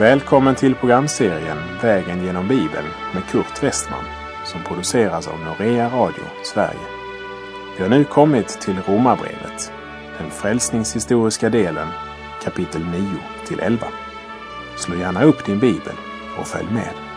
Välkommen 0.00 0.54
till 0.54 0.74
programserien 0.74 1.58
Vägen 1.82 2.24
genom 2.24 2.48
Bibeln 2.48 2.86
med 3.14 3.24
Kurt 3.30 3.62
Westman 3.62 4.04
som 4.44 4.62
produceras 4.62 5.28
av 5.28 5.40
Norea 5.40 5.88
Radio 5.88 6.24
Sverige. 6.44 6.86
Vi 7.76 7.82
har 7.82 7.90
nu 7.90 8.04
kommit 8.04 8.48
till 8.48 8.76
Romarbrevet, 8.86 9.72
den 10.18 10.30
frälsningshistoriska 10.30 11.50
delen, 11.50 11.88
kapitel 12.42 12.84
9 12.84 13.02
till 13.46 13.60
11. 13.60 13.86
Slå 14.76 14.96
gärna 14.96 15.22
upp 15.22 15.46
din 15.46 15.58
bibel 15.58 15.94
och 16.38 16.46
följ 16.46 16.68
med. 16.70 17.09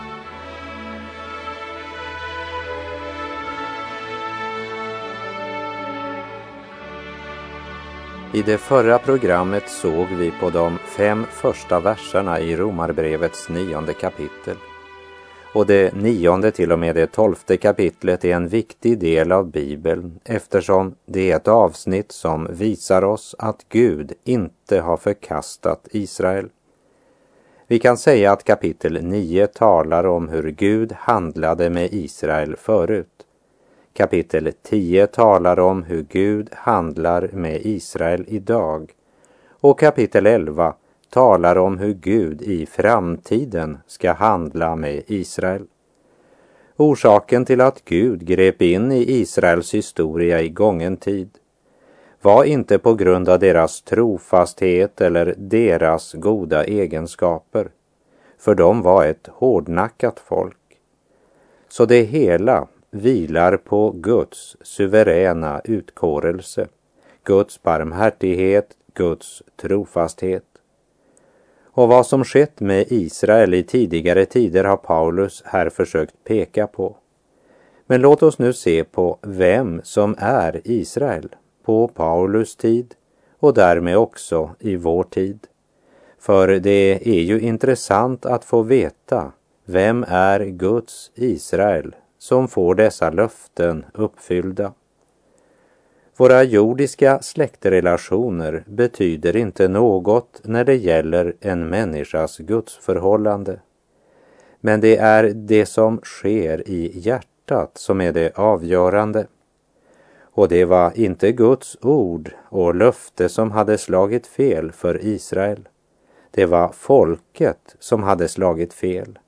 I 8.35 8.41
det 8.41 8.57
förra 8.57 8.99
programmet 8.99 9.69
såg 9.69 10.07
vi 10.07 10.31
på 10.39 10.49
de 10.49 10.77
fem 10.77 11.25
första 11.31 11.79
verserna 11.79 12.39
i 12.39 12.55
Romarbrevets 12.55 13.49
nionde 13.49 13.93
kapitel. 13.93 14.57
Och 15.53 15.65
det 15.65 15.95
nionde 15.95 16.51
till 16.51 16.71
och 16.71 16.79
med 16.79 16.95
det 16.95 17.11
tolfte 17.11 17.57
kapitlet 17.57 18.25
är 18.25 18.35
en 18.35 18.47
viktig 18.47 18.99
del 18.99 19.31
av 19.31 19.51
Bibeln 19.51 20.19
eftersom 20.23 20.95
det 21.05 21.31
är 21.31 21.35
ett 21.35 21.47
avsnitt 21.47 22.11
som 22.11 22.47
visar 22.49 23.03
oss 23.03 23.35
att 23.39 23.65
Gud 23.69 24.13
inte 24.23 24.79
har 24.79 24.97
förkastat 24.97 25.87
Israel. 25.91 26.49
Vi 27.67 27.79
kan 27.79 27.97
säga 27.97 28.31
att 28.31 28.43
kapitel 28.43 29.03
9 29.03 29.47
talar 29.47 30.03
om 30.05 30.29
hur 30.29 30.51
Gud 30.51 30.91
handlade 30.91 31.69
med 31.69 31.93
Israel 31.93 32.55
förut. 32.55 33.12
Kapitel 33.95 34.51
10 34.63 35.07
talar 35.07 35.59
om 35.59 35.83
hur 35.83 36.05
Gud 36.09 36.49
handlar 36.51 37.29
med 37.33 37.61
Israel 37.65 38.25
idag. 38.27 38.91
Och 39.49 39.79
kapitel 39.79 40.25
11 40.25 40.75
talar 41.09 41.57
om 41.57 41.77
hur 41.77 41.93
Gud 41.93 42.41
i 42.41 42.65
framtiden 42.65 43.77
ska 43.87 44.13
handla 44.13 44.75
med 44.75 45.03
Israel. 45.07 45.65
Orsaken 46.77 47.45
till 47.45 47.61
att 47.61 47.85
Gud 47.85 48.25
grep 48.25 48.61
in 48.61 48.91
i 48.91 49.11
Israels 49.11 49.73
historia 49.73 50.41
i 50.41 50.49
gången 50.49 50.97
tid 50.97 51.29
var 52.21 52.43
inte 52.43 52.79
på 52.79 52.93
grund 52.93 53.29
av 53.29 53.39
deras 53.39 53.81
trofasthet 53.81 55.01
eller 55.01 55.35
deras 55.37 56.13
goda 56.13 56.63
egenskaper, 56.63 57.67
för 58.39 58.55
de 58.55 58.81
var 58.81 59.05
ett 59.05 59.27
hårdnackat 59.31 60.19
folk. 60.19 60.57
Så 61.69 61.85
det 61.85 62.01
hela 62.01 62.67
vilar 62.93 63.57
på 63.57 63.91
Guds 63.91 64.57
suveräna 64.61 65.61
utkårelse, 65.63 66.67
Guds 67.23 67.63
barmhärtighet, 67.63 68.69
Guds 68.93 69.43
trofasthet. 69.61 70.43
Och 71.63 71.87
vad 71.87 72.05
som 72.05 72.23
skett 72.23 72.59
med 72.59 72.85
Israel 72.89 73.53
i 73.53 73.63
tidigare 73.63 74.25
tider 74.25 74.63
har 74.63 74.77
Paulus 74.77 75.43
här 75.45 75.69
försökt 75.69 76.23
peka 76.23 76.67
på. 76.67 76.95
Men 77.85 78.01
låt 78.01 78.23
oss 78.23 78.39
nu 78.39 78.53
se 78.53 78.83
på 78.83 79.17
vem 79.21 79.81
som 79.83 80.15
är 80.17 80.61
Israel 80.63 81.35
på 81.63 81.87
Paulus 81.87 82.55
tid 82.55 82.95
och 83.39 83.53
därmed 83.53 83.97
också 83.97 84.55
i 84.59 84.75
vår 84.75 85.03
tid. 85.03 85.39
För 86.19 86.47
det 86.47 87.07
är 87.07 87.21
ju 87.21 87.39
intressant 87.39 88.25
att 88.25 88.45
få 88.45 88.61
veta 88.61 89.31
vem 89.65 90.05
är 90.07 90.45
Guds 90.45 91.11
Israel 91.15 91.95
som 92.23 92.47
får 92.47 92.75
dessa 92.75 93.09
löften 93.09 93.85
uppfyllda. 93.93 94.73
Våra 96.17 96.43
jordiska 96.43 97.21
släktrelationer 97.21 98.63
betyder 98.67 99.35
inte 99.35 99.67
något 99.67 100.41
när 100.43 100.63
det 100.63 100.75
gäller 100.75 101.35
en 101.39 101.69
människas 101.69 102.37
gudsförhållande. 102.37 103.59
Men 104.59 104.81
det 104.81 104.97
är 104.97 105.23
det 105.23 105.65
som 105.65 106.01
sker 106.03 106.69
i 106.69 106.91
hjärtat 106.99 107.77
som 107.77 108.01
är 108.01 108.11
det 108.11 108.37
avgörande. 108.37 109.27
Och 110.21 110.47
det 110.47 110.65
var 110.65 110.99
inte 110.99 111.31
Guds 111.31 111.77
ord 111.81 112.31
och 112.49 112.75
löfte 112.75 113.29
som 113.29 113.51
hade 113.51 113.77
slagit 113.77 114.27
fel 114.27 114.71
för 114.71 115.05
Israel. 115.05 115.69
Det 116.31 116.45
var 116.45 116.69
folket 116.69 117.75
som 117.79 118.03
hade 118.03 118.27
slagit 118.27 118.73
fel. 118.73 119.19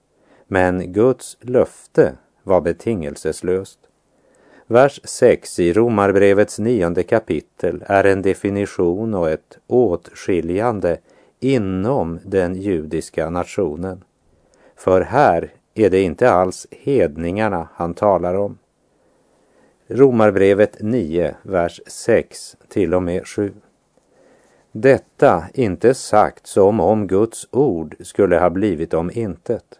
Men 0.47 0.93
Guds 0.93 1.37
löfte 1.41 2.15
var 2.45 2.61
betingelseslöst. 2.61 3.79
Vers 4.67 5.01
6 5.03 5.59
i 5.59 5.73
Romarbrevets 5.73 6.59
nionde 6.59 7.03
kapitel 7.03 7.83
är 7.87 8.03
en 8.03 8.21
definition 8.21 9.13
och 9.13 9.29
ett 9.29 9.57
åtskiljande 9.67 10.97
inom 11.39 12.19
den 12.25 12.55
judiska 12.55 13.29
nationen. 13.29 14.03
För 14.75 15.01
här 15.01 15.53
är 15.73 15.89
det 15.89 16.01
inte 16.01 16.31
alls 16.31 16.67
hedningarna 16.71 17.69
han 17.73 17.93
talar 17.93 18.33
om. 18.33 18.57
Romarbrevet 19.87 20.77
9, 20.79 21.35
vers 21.41 21.81
6 21.87 22.57
till 22.67 22.93
och 22.93 23.03
med 23.03 23.27
7. 23.27 23.53
Detta 24.71 25.43
inte 25.53 25.93
sagt 25.93 26.47
som 26.47 26.79
om 26.79 27.07
Guds 27.07 27.47
ord 27.51 27.95
skulle 27.99 28.39
ha 28.39 28.49
blivit 28.49 28.93
om 28.93 29.11
intet. 29.13 29.79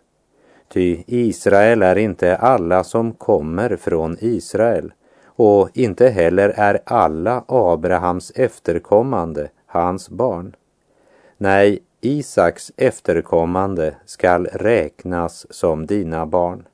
Ty 0.68 1.04
Israel 1.08 1.82
är 1.82 1.96
inte 1.96 2.36
alla 2.36 2.84
som 2.84 3.14
kommer 3.14 3.76
från 3.76 4.18
Israel 4.20 4.94
och 5.26 5.70
inte 5.74 6.08
heller 6.08 6.50
är 6.50 6.80
alla 6.86 7.44
Abrahams 7.48 8.32
efterkommande 8.36 9.50
hans 9.66 10.10
barn. 10.10 10.56
Nej, 11.38 11.80
Isaks 12.02 12.72
efterkommande 12.78 13.96
skall 14.06 14.46
räknas 14.46 15.46
som 15.50 15.86
dina 15.86 16.26
barn. 16.26 16.68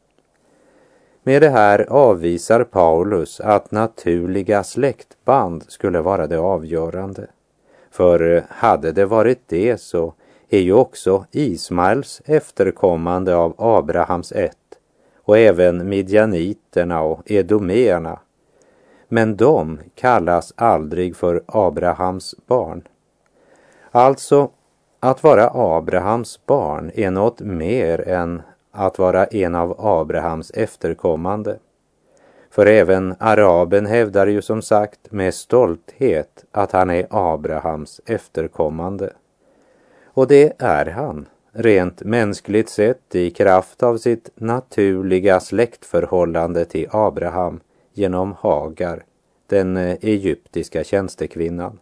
Med 1.24 1.42
det 1.42 1.50
här 1.50 1.86
avvisar 1.90 2.64
Paulus 2.64 3.40
att 3.40 3.72
naturliga 3.72 4.64
släktband 4.64 5.64
skulle 5.68 6.02
vara 6.02 6.28
det 6.28 6.40
avgörande. 6.40 7.28
För 7.92 8.46
hade 8.50 8.92
det 8.92 9.06
varit 9.06 9.42
det 9.48 9.82
så 9.82 10.14
är 10.54 10.60
ju 10.60 10.74
också 10.74 11.26
Ismaels 11.32 12.22
efterkommande 12.26 13.36
av 13.36 13.56
Abrahams 13.58 14.32
ett 14.32 14.58
och 15.24 15.38
även 15.38 15.90
midjaniterna 15.90 17.02
och 17.02 17.32
edomeerna. 17.32 18.20
Men 19.08 19.36
de 19.36 19.80
kallas 19.96 20.54
aldrig 20.56 21.16
för 21.16 21.44
Abrahams 21.46 22.36
barn. 22.48 22.88
Alltså, 23.92 24.50
att 25.00 25.24
vara 25.24 25.52
Abrahams 25.54 26.46
barn 26.46 26.92
är 26.96 27.12
något 27.12 27.40
mer 27.40 28.08
än 28.08 28.42
att 28.72 29.00
vara 29.00 29.26
en 29.26 29.56
av 29.56 29.76
Abrahams 29.80 30.52
efterkommande. 30.52 31.60
För 32.50 32.66
även 32.66 33.16
araben 33.20 33.86
hävdar 33.86 34.28
ju 34.28 34.42
som 34.42 34.62
sagt 34.62 35.12
med 35.12 35.34
stolthet 35.34 36.46
att 36.52 36.72
han 36.72 36.90
är 36.90 37.08
Abrahams 37.10 38.02
efterkommande. 38.06 39.14
Och 40.14 40.28
det 40.28 40.54
är 40.58 40.86
han, 40.86 41.28
rent 41.52 42.04
mänskligt 42.04 42.70
sett 42.70 43.16
i 43.16 43.32
kraft 43.32 43.84
av 43.84 43.98
sitt 43.98 44.30
naturliga 44.36 45.40
släktförhållande 45.40 46.66
till 46.66 46.88
Abraham 46.92 47.60
genom 47.94 48.36
Hagar, 48.40 49.04
den 49.48 49.78
eh, 49.78 49.98
egyptiska 50.02 50.84
tjänstekvinnan. 50.84 51.80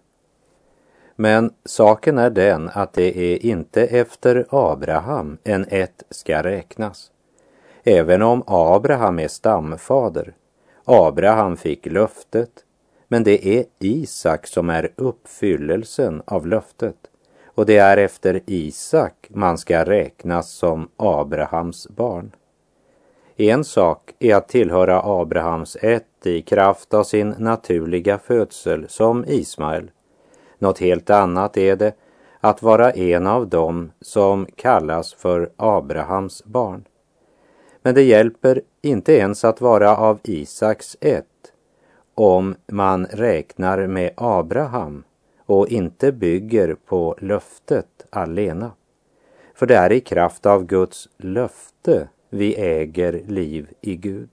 Men 1.16 1.54
saken 1.66 2.18
är 2.18 2.30
den 2.30 2.70
att 2.74 2.94
det 2.94 3.18
är 3.18 3.46
inte 3.46 3.86
efter 3.86 4.46
Abraham 4.50 5.38
en 5.44 5.66
ett 5.70 6.04
ska 6.10 6.44
räknas. 6.44 7.12
Även 7.84 8.22
om 8.22 8.44
Abraham 8.48 9.20
är 9.20 9.28
stamfader. 9.28 10.34
Abraham 10.86 11.58
fick 11.58 11.86
löftet, 11.86 12.52
men 13.08 13.24
det 13.24 13.48
är 13.48 13.66
Isak 13.80 14.48
som 14.48 14.70
är 14.70 14.92
uppfyllelsen 14.96 16.22
av 16.25 16.48
löftet 16.48 17.09
och 17.60 17.66
det 17.66 17.78
är 17.78 17.98
efter 17.98 18.42
Isak 18.46 19.28
man 19.30 19.58
ska 19.58 19.86
räknas 19.86 20.52
som 20.52 20.90
Abrahams 20.98 21.88
barn. 21.88 22.32
En 23.36 23.64
sak 23.64 24.14
är 24.20 24.36
att 24.36 24.48
tillhöra 24.48 25.02
Abrahams 25.04 25.78
ett 25.82 26.26
i 26.26 26.42
kraft 26.42 26.94
av 26.94 27.04
sin 27.04 27.36
naturliga 27.38 28.18
födsel 28.18 28.86
som 28.90 29.26
Ismael. 29.26 29.92
Något 30.60 30.80
helt 30.80 31.10
annat 31.10 31.58
är 31.58 31.76
det 31.76 31.96
att 32.40 32.62
vara 32.62 32.92
en 32.92 33.28
av 33.28 33.48
dem 33.48 33.92
som 34.02 34.46
kallas 34.56 35.14
för 35.14 35.50
Abrahams 35.58 36.46
barn. 36.46 36.86
Men 37.82 37.96
det 37.96 38.04
hjälper 38.04 38.62
inte 38.82 39.14
ens 39.14 39.46
att 39.46 39.62
vara 39.62 39.98
av 39.98 40.20
Isaks 40.24 40.98
ett 41.02 41.26
om 42.16 42.56
man 42.68 43.06
räknar 43.06 43.88
med 43.88 44.12
Abraham 44.18 45.04
och 45.50 45.68
inte 45.68 46.12
bygger 46.12 46.75
på 46.86 47.16
löftet 47.22 48.06
alena. 48.10 48.72
För 49.54 49.66
det 49.66 49.75
är 49.75 49.92
i 49.92 50.00
kraft 50.00 50.46
av 50.46 50.66
Guds 50.66 51.10
löfte 51.18 52.07
vi 52.30 52.56
äger 52.56 53.22
liv 53.28 53.69
i 53.81 53.96
Gud. 53.96 54.30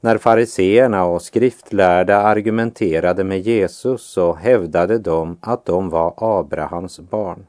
När 0.00 0.18
fariseerna 0.18 1.04
och 1.04 1.22
skriftlärda 1.22 2.16
argumenterade 2.16 3.24
med 3.24 3.40
Jesus 3.40 4.02
så 4.02 4.32
hävdade 4.34 4.98
de 4.98 5.38
att 5.40 5.64
de 5.64 5.90
var 5.90 6.14
Abrahams 6.16 7.00
barn. 7.00 7.46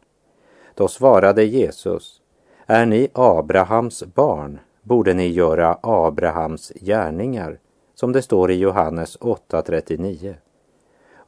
Då 0.76 0.88
svarade 0.88 1.44
Jesus, 1.44 2.22
är 2.66 2.86
ni 2.86 3.10
Abrahams 3.14 4.04
barn 4.04 4.60
borde 4.82 5.14
ni 5.14 5.28
göra 5.28 5.78
Abrahams 5.82 6.72
gärningar, 6.76 7.60
som 7.96 8.12
det 8.12 8.22
står 8.22 8.52
i 8.52 8.56
Johannes 8.56 9.18
8.39. 9.18 10.47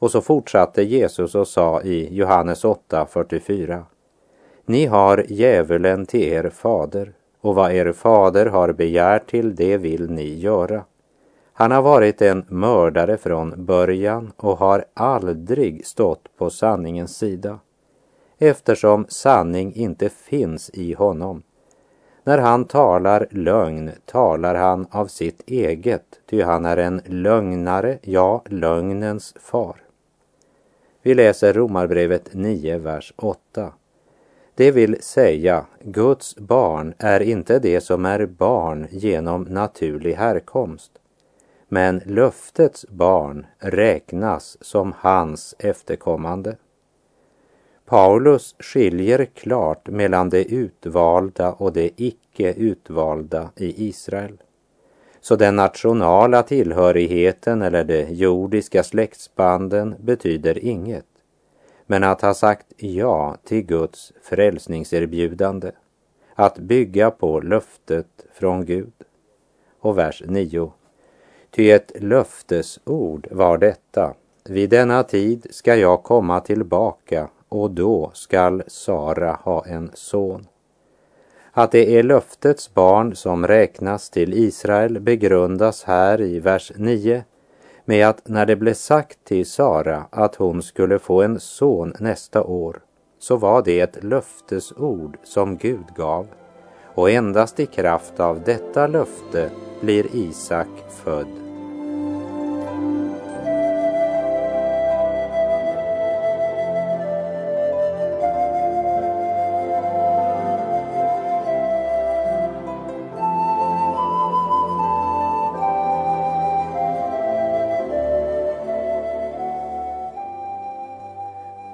Och 0.00 0.10
så 0.10 0.20
fortsatte 0.20 0.82
Jesus 0.82 1.34
och 1.34 1.48
sa 1.48 1.82
i 1.82 2.14
Johannes 2.14 2.64
8.44. 2.64 3.82
Ni 4.66 4.86
har 4.86 5.24
djävulen 5.28 6.06
till 6.06 6.22
er 6.22 6.50
fader 6.50 7.12
och 7.40 7.54
vad 7.54 7.72
er 7.72 7.92
fader 7.92 8.46
har 8.46 8.72
begärt 8.72 9.30
till 9.30 9.54
det 9.54 9.76
vill 9.76 10.10
ni 10.10 10.38
göra. 10.38 10.84
Han 11.52 11.70
har 11.70 11.82
varit 11.82 12.22
en 12.22 12.44
mördare 12.48 13.16
från 13.16 13.64
början 13.64 14.32
och 14.36 14.58
har 14.58 14.84
aldrig 14.94 15.86
stått 15.86 16.36
på 16.38 16.50
sanningens 16.50 17.16
sida 17.16 17.58
eftersom 18.38 19.06
sanning 19.08 19.74
inte 19.74 20.08
finns 20.08 20.70
i 20.70 20.94
honom. 20.94 21.42
När 22.24 22.38
han 22.38 22.64
talar 22.64 23.26
lögn 23.30 23.90
talar 24.04 24.54
han 24.54 24.86
av 24.90 25.06
sitt 25.06 25.42
eget, 25.46 26.20
ty 26.30 26.42
han 26.42 26.64
är 26.64 26.76
en 26.76 27.00
lögnare, 27.04 27.98
ja, 28.02 28.42
lögnens 28.46 29.34
far. 29.40 29.89
Vi 31.02 31.14
läser 31.14 31.52
Romarbrevet 31.52 32.34
9, 32.34 32.78
vers 32.78 33.12
8. 33.16 33.72
Det 34.54 34.70
vill 34.70 35.02
säga, 35.02 35.66
Guds 35.84 36.36
barn 36.36 36.94
är 36.98 37.20
inte 37.20 37.58
det 37.58 37.80
som 37.80 38.06
är 38.06 38.26
barn 38.26 38.86
genom 38.90 39.42
naturlig 39.42 40.14
härkomst, 40.14 40.92
men 41.68 42.02
löftets 42.06 42.86
barn 42.88 43.46
räknas 43.58 44.58
som 44.60 44.94
hans 44.96 45.54
efterkommande. 45.58 46.56
Paulus 47.84 48.54
skiljer 48.58 49.24
klart 49.24 49.88
mellan 49.88 50.30
det 50.30 50.44
utvalda 50.44 51.52
och 51.52 51.72
det 51.72 51.90
icke 51.96 52.52
utvalda 52.52 53.50
i 53.56 53.88
Israel. 53.88 54.42
Så 55.20 55.36
den 55.36 55.56
nationala 55.56 56.42
tillhörigheten 56.42 57.62
eller 57.62 57.84
de 57.84 58.02
jordiska 58.02 58.82
släktsbanden 58.82 59.94
betyder 60.00 60.64
inget. 60.64 61.06
Men 61.86 62.04
att 62.04 62.20
ha 62.20 62.34
sagt 62.34 62.66
ja 62.76 63.36
till 63.44 63.62
Guds 63.62 64.12
frälsningserbjudande, 64.22 65.70
att 66.34 66.58
bygga 66.58 67.10
på 67.10 67.40
löftet 67.40 68.26
från 68.34 68.64
Gud. 68.64 68.92
Och 69.80 69.98
vers 69.98 70.22
9. 70.26 70.72
Ty 71.50 71.70
ett 71.70 71.92
löftesord 72.00 73.28
var 73.30 73.58
detta. 73.58 74.14
Vid 74.44 74.70
denna 74.70 75.02
tid 75.02 75.46
ska 75.50 75.76
jag 75.76 76.02
komma 76.02 76.40
tillbaka 76.40 77.28
och 77.48 77.70
då 77.70 78.10
skall 78.14 78.62
Sara 78.66 79.32
ha 79.32 79.66
en 79.66 79.90
son. 79.94 80.46
Att 81.52 81.72
det 81.72 81.98
är 81.98 82.02
löftets 82.02 82.74
barn 82.74 83.16
som 83.16 83.46
räknas 83.46 84.10
till 84.10 84.34
Israel 84.34 85.00
begrundas 85.00 85.84
här 85.84 86.20
i 86.20 86.40
vers 86.40 86.72
9 86.76 87.24
med 87.84 88.08
att 88.08 88.28
när 88.28 88.46
det 88.46 88.56
blev 88.56 88.74
sagt 88.74 89.24
till 89.24 89.46
Sara 89.46 90.04
att 90.10 90.34
hon 90.34 90.62
skulle 90.62 90.98
få 90.98 91.22
en 91.22 91.40
son 91.40 91.94
nästa 91.98 92.42
år 92.42 92.80
så 93.18 93.36
var 93.36 93.62
det 93.62 93.80
ett 93.80 94.04
löftesord 94.04 95.16
som 95.24 95.56
Gud 95.56 95.86
gav 95.96 96.26
och 96.94 97.10
endast 97.10 97.60
i 97.60 97.66
kraft 97.66 98.20
av 98.20 98.42
detta 98.42 98.86
löfte 98.86 99.50
blir 99.80 100.06
Isak 100.16 100.68
född. 101.04 101.49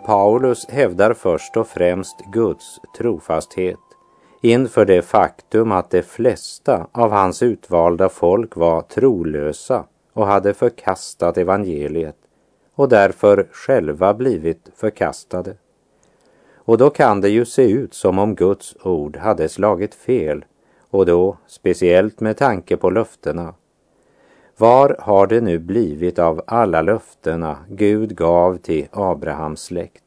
Paulus 0.06 0.66
hävdar 0.68 1.14
först 1.14 1.56
och 1.56 1.68
främst 1.68 2.16
Guds 2.32 2.80
trofasthet 2.98 3.78
inför 4.40 4.84
det 4.84 5.02
faktum 5.02 5.72
att 5.72 5.90
de 5.90 6.02
flesta 6.02 6.86
av 6.92 7.10
hans 7.10 7.42
utvalda 7.42 8.08
folk 8.08 8.56
var 8.56 8.82
trolösa 8.82 9.84
och 10.12 10.26
hade 10.26 10.54
förkastat 10.54 11.38
evangeliet 11.38 12.16
och 12.74 12.88
därför 12.88 13.46
själva 13.52 14.14
blivit 14.14 14.70
förkastade. 14.76 15.54
Och 16.54 16.78
då 16.78 16.90
kan 16.90 17.20
det 17.20 17.28
ju 17.28 17.44
se 17.44 17.70
ut 17.70 17.94
som 17.94 18.18
om 18.18 18.34
Guds 18.34 18.76
ord 18.82 19.16
hade 19.16 19.48
slagit 19.48 19.94
fel 19.94 20.44
och 20.90 21.06
då 21.06 21.36
speciellt 21.46 22.20
med 22.20 22.36
tanke 22.36 22.76
på 22.76 22.90
löftena 22.90 23.54
var 24.58 24.96
har 24.98 25.26
det 25.26 25.40
nu 25.40 25.58
blivit 25.58 26.18
av 26.18 26.42
alla 26.46 26.82
löftena 26.82 27.58
Gud 27.68 28.16
gav 28.16 28.56
till 28.56 28.86
Abrahams 28.90 29.60
släkt? 29.60 30.04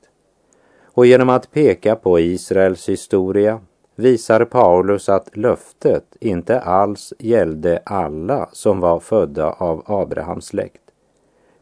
Och 0.83 1.05
genom 1.05 1.29
att 1.29 1.51
peka 1.51 1.95
på 1.95 2.19
Israels 2.19 2.89
historia 2.89 3.61
visar 3.95 4.45
Paulus 4.45 5.09
att 5.09 5.37
löftet 5.37 6.15
inte 6.19 6.59
alls 6.59 7.13
gällde 7.19 7.81
alla 7.85 8.49
som 8.51 8.79
var 8.79 8.99
födda 8.99 9.51
av 9.51 9.83
Abrahams 9.85 10.45
släkt, 10.45 10.81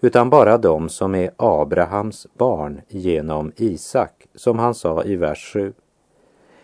utan 0.01 0.29
bara 0.29 0.57
de 0.57 0.89
som 0.89 1.15
är 1.15 1.31
Abrahams 1.37 2.27
barn 2.33 2.81
genom 2.87 3.51
Isak, 3.55 4.27
som 4.35 4.59
han 4.59 4.73
sa 4.73 5.03
i 5.03 5.15
vers 5.15 5.53
7. 5.53 5.73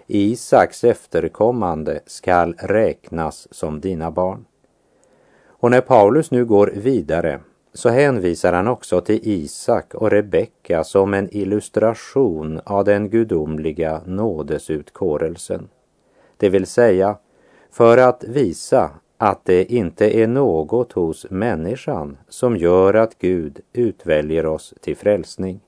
Isaks 0.07 0.83
efterkommande 0.83 1.99
skall 2.05 2.55
räknas 2.57 3.47
som 3.51 3.81
dina 3.81 4.11
barn. 4.11 4.45
Och 5.63 5.71
när 5.71 5.81
Paulus 5.81 6.31
nu 6.31 6.45
går 6.45 6.67
vidare 6.75 7.39
så 7.73 7.89
hänvisar 7.89 8.53
han 8.53 8.67
också 8.67 9.01
till 9.01 9.19
Isak 9.23 9.95
och 9.95 10.11
Rebecka 10.11 10.83
som 10.83 11.13
en 11.13 11.29
illustration 11.31 12.61
av 12.63 12.85
den 12.85 13.09
gudomliga 13.09 14.01
nådesutkårelsen. 14.05 15.69
Det 16.37 16.49
vill 16.49 16.65
säga 16.65 17.17
för 17.71 17.97
att 17.97 18.23
visa 18.23 18.91
att 19.17 19.45
det 19.45 19.73
inte 19.73 20.17
är 20.17 20.27
något 20.27 20.91
hos 20.91 21.25
människan 21.29 22.17
som 22.29 22.57
gör 22.57 22.93
att 22.93 23.17
Gud 23.19 23.59
utväljer 23.73 24.45
oss 24.45 24.73
till 24.81 24.97
frälsning. 24.97 25.59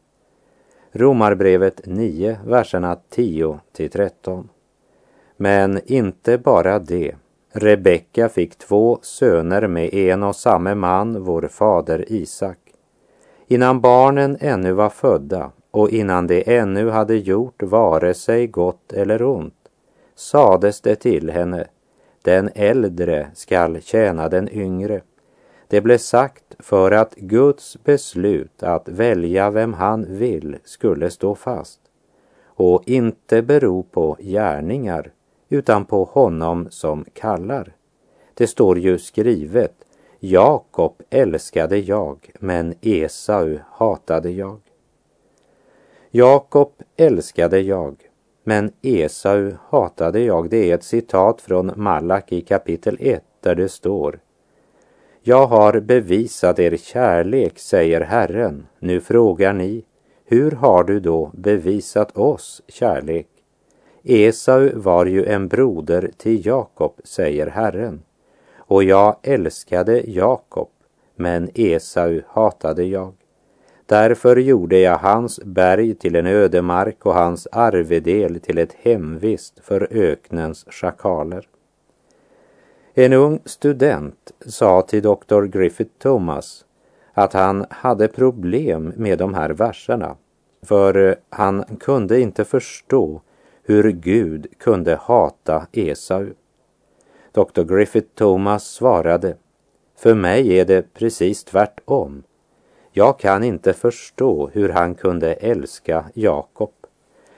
Romarbrevet 0.91 1.81
9, 1.85 2.39
verserna 2.45 2.97
10 3.09 3.59
till 3.71 3.89
13. 3.89 4.49
Men 5.37 5.79
inte 5.85 6.37
bara 6.37 6.79
det. 6.79 7.15
Rebecka 7.57 8.29
fick 8.29 8.55
två 8.57 8.99
söner 9.01 9.67
med 9.67 9.93
en 9.93 10.23
och 10.23 10.35
samme 10.35 10.75
man, 10.75 11.23
vår 11.23 11.47
fader 11.47 12.05
Isak. 12.07 12.57
Innan 13.47 13.81
barnen 13.81 14.37
ännu 14.39 14.71
var 14.71 14.89
födda 14.89 15.51
och 15.71 15.89
innan 15.89 16.27
de 16.27 16.57
ännu 16.57 16.89
hade 16.89 17.15
gjort 17.15 17.63
vare 17.63 18.13
sig 18.13 18.47
gott 18.47 18.93
eller 18.93 19.23
ont 19.23 19.69
sades 20.15 20.81
det 20.81 20.95
till 20.95 21.29
henne, 21.29 21.67
den 22.21 22.49
äldre 22.55 23.27
skall 23.33 23.81
tjäna 23.81 24.29
den 24.29 24.49
yngre. 24.49 25.01
Det 25.67 25.81
blev 25.81 25.97
sagt 25.97 26.55
för 26.59 26.91
att 26.91 27.15
Guds 27.15 27.83
beslut 27.83 28.63
att 28.63 28.89
välja 28.89 29.49
vem 29.49 29.73
han 29.73 30.05
vill 30.09 30.57
skulle 30.63 31.09
stå 31.09 31.35
fast 31.35 31.79
och 32.45 32.83
inte 32.85 33.41
bero 33.41 33.83
på 33.83 34.17
gärningar 34.19 35.11
utan 35.55 35.85
på 35.85 36.03
honom 36.03 36.67
som 36.69 37.05
kallar. 37.13 37.75
Det 38.33 38.47
står 38.47 38.79
ju 38.79 38.99
skrivet, 38.99 39.73
Jakob 40.19 41.01
älskade 41.09 41.77
jag, 41.77 42.31
men 42.39 42.73
Esau 42.81 43.59
hatade 43.71 44.31
jag. 44.31 44.59
Jakob 46.11 46.71
älskade 46.97 47.59
jag, 47.59 47.95
men 48.43 48.71
Esau 48.81 49.51
hatade 49.69 50.19
jag. 50.19 50.49
Det 50.49 50.71
är 50.71 50.75
ett 50.75 50.83
citat 50.83 51.41
från 51.41 51.71
Malak 51.75 52.31
i 52.31 52.41
kapitel 52.41 52.97
1 52.99 53.23
där 53.39 53.55
det 53.55 53.69
står 53.69 54.19
Jag 55.21 55.47
har 55.47 55.79
bevisat 55.79 56.59
er 56.59 56.77
kärlek, 56.77 57.59
säger 57.59 58.01
Herren. 58.01 58.67
Nu 58.79 59.01
frågar 59.01 59.53
ni, 59.53 59.85
hur 60.25 60.51
har 60.51 60.83
du 60.83 60.99
då 60.99 61.31
bevisat 61.33 62.17
oss 62.17 62.61
kärlek? 62.67 63.27
Esau 64.07 64.69
var 64.79 65.05
ju 65.05 65.25
en 65.25 65.47
broder 65.47 66.11
till 66.17 66.45
Jakob, 66.45 66.93
säger 67.03 67.47
Herren. 67.47 68.01
Och 68.57 68.83
jag 68.83 69.15
älskade 69.23 70.01
Jakob, 70.09 70.69
men 71.15 71.49
Esau 71.53 72.21
hatade 72.27 72.83
jag. 72.83 73.13
Därför 73.85 74.35
gjorde 74.35 74.79
jag 74.79 74.97
hans 74.97 75.39
berg 75.43 75.95
till 75.95 76.15
en 76.15 76.27
ödemark 76.27 77.05
och 77.05 77.13
hans 77.13 77.47
arvedel 77.51 78.39
till 78.39 78.57
ett 78.57 78.73
hemvist 78.73 79.59
för 79.63 79.87
öknens 79.91 80.65
schakaler. 80.69 81.47
En 82.93 83.13
ung 83.13 83.39
student 83.45 84.31
sa 84.45 84.81
till 84.81 85.01
doktor 85.01 85.45
Griffith 85.45 85.91
Thomas 85.99 86.65
att 87.13 87.33
han 87.33 87.65
hade 87.69 88.07
problem 88.07 88.93
med 88.95 89.17
de 89.17 89.33
här 89.33 89.49
verserna, 89.49 90.15
för 90.61 91.15
han 91.29 91.63
kunde 91.79 92.19
inte 92.19 92.45
förstå 92.45 93.21
hur 93.65 93.91
Gud 93.91 94.47
kunde 94.57 94.95
hata 94.95 95.67
Esau. 95.71 96.25
Dr. 97.31 97.63
Griffith 97.63 98.07
Thomas 98.15 98.65
svarade, 98.67 99.35
för 99.97 100.13
mig 100.13 100.59
är 100.59 100.65
det 100.65 100.93
precis 100.93 101.43
tvärtom. 101.43 102.23
Jag 102.91 103.19
kan 103.19 103.43
inte 103.43 103.73
förstå 103.73 104.49
hur 104.53 104.69
han 104.69 104.95
kunde 104.95 105.33
älska 105.33 106.05
Jakob. 106.13 106.71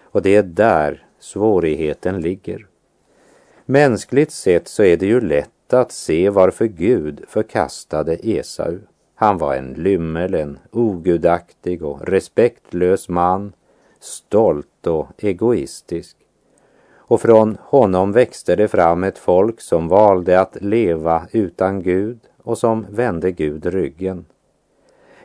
Och 0.02 0.22
det 0.22 0.36
är 0.36 0.44
där 0.44 1.06
svårigheten 1.20 2.22
ligger. 2.22 2.68
Mänskligt 3.66 4.32
sett 4.32 4.68
så 4.68 4.84
är 4.84 4.98
det 4.98 5.06
ju 5.06 5.22
lätt 5.22 5.74
att 5.74 5.92
se 5.92 6.30
varför 6.30 6.66
Gud 6.66 7.24
förkastade 7.28 8.18
Esau. 8.24 8.78
Han 9.16 9.38
var 9.38 9.56
en 9.56 9.74
lymmel, 9.74 10.34
en 10.34 10.60
ogudaktig 10.72 11.84
och 11.84 12.08
respektlös 12.08 13.10
man, 13.10 13.54
stolt 14.00 14.88
och 14.88 15.08
egoistisk. 15.18 16.17
Och 17.08 17.22
från 17.22 17.58
honom 17.62 18.12
växte 18.12 18.56
det 18.56 18.68
fram 18.68 19.04
ett 19.04 19.18
folk 19.18 19.62
som 19.62 19.88
valde 19.88 20.40
att 20.40 20.58
leva 20.62 21.28
utan 21.32 21.82
Gud 21.84 22.20
och 22.44 22.58
som 22.58 22.86
vände 22.90 23.32
Gud 23.32 23.66
ryggen. 23.66 24.26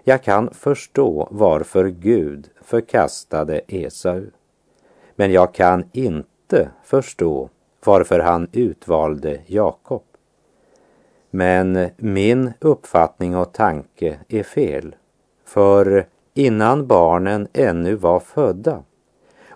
Jag 0.04 0.22
kan 0.22 0.50
förstå 0.54 1.28
varför 1.30 1.88
Gud 1.88 2.48
förkastade 2.60 3.60
Esau. 3.68 4.22
Men 5.16 5.32
jag 5.32 5.54
kan 5.54 5.84
inte 5.92 6.68
förstå 6.84 7.48
varför 7.84 8.18
han 8.18 8.48
utvalde 8.52 9.40
Jakob. 9.46 10.02
Men 11.30 11.88
min 11.96 12.52
uppfattning 12.60 13.36
och 13.36 13.52
tanke 13.52 14.18
är 14.28 14.42
fel. 14.42 14.96
För 15.44 16.06
innan 16.34 16.86
barnen 16.86 17.48
ännu 17.52 17.94
var 17.94 18.20
födda 18.20 18.82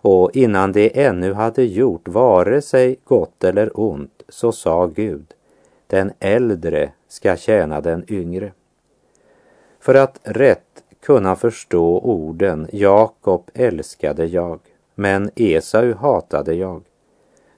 och 0.07 0.37
innan 0.37 0.73
de 0.73 1.05
ännu 1.05 1.33
hade 1.33 1.65
gjort 1.65 2.09
vare 2.09 2.63
sig 2.63 2.99
gott 3.05 3.45
eller 3.45 3.81
ont 3.81 4.23
så 4.29 4.53
sa 4.53 4.87
Gud, 4.87 5.35
den 5.87 6.13
äldre 6.21 6.93
ska 7.09 7.37
tjäna 7.37 7.81
den 7.81 8.05
yngre. 8.09 8.53
För 9.81 9.95
att 9.95 10.21
rätt 10.23 10.85
kunna 11.03 11.37
förstå 11.37 11.99
orden 11.99 12.69
Jakob 12.73 13.51
älskade 13.55 14.27
jag, 14.27 14.61
men 14.95 15.31
Esau 15.37 15.95
hatade 15.95 16.55
jag, 16.55 16.83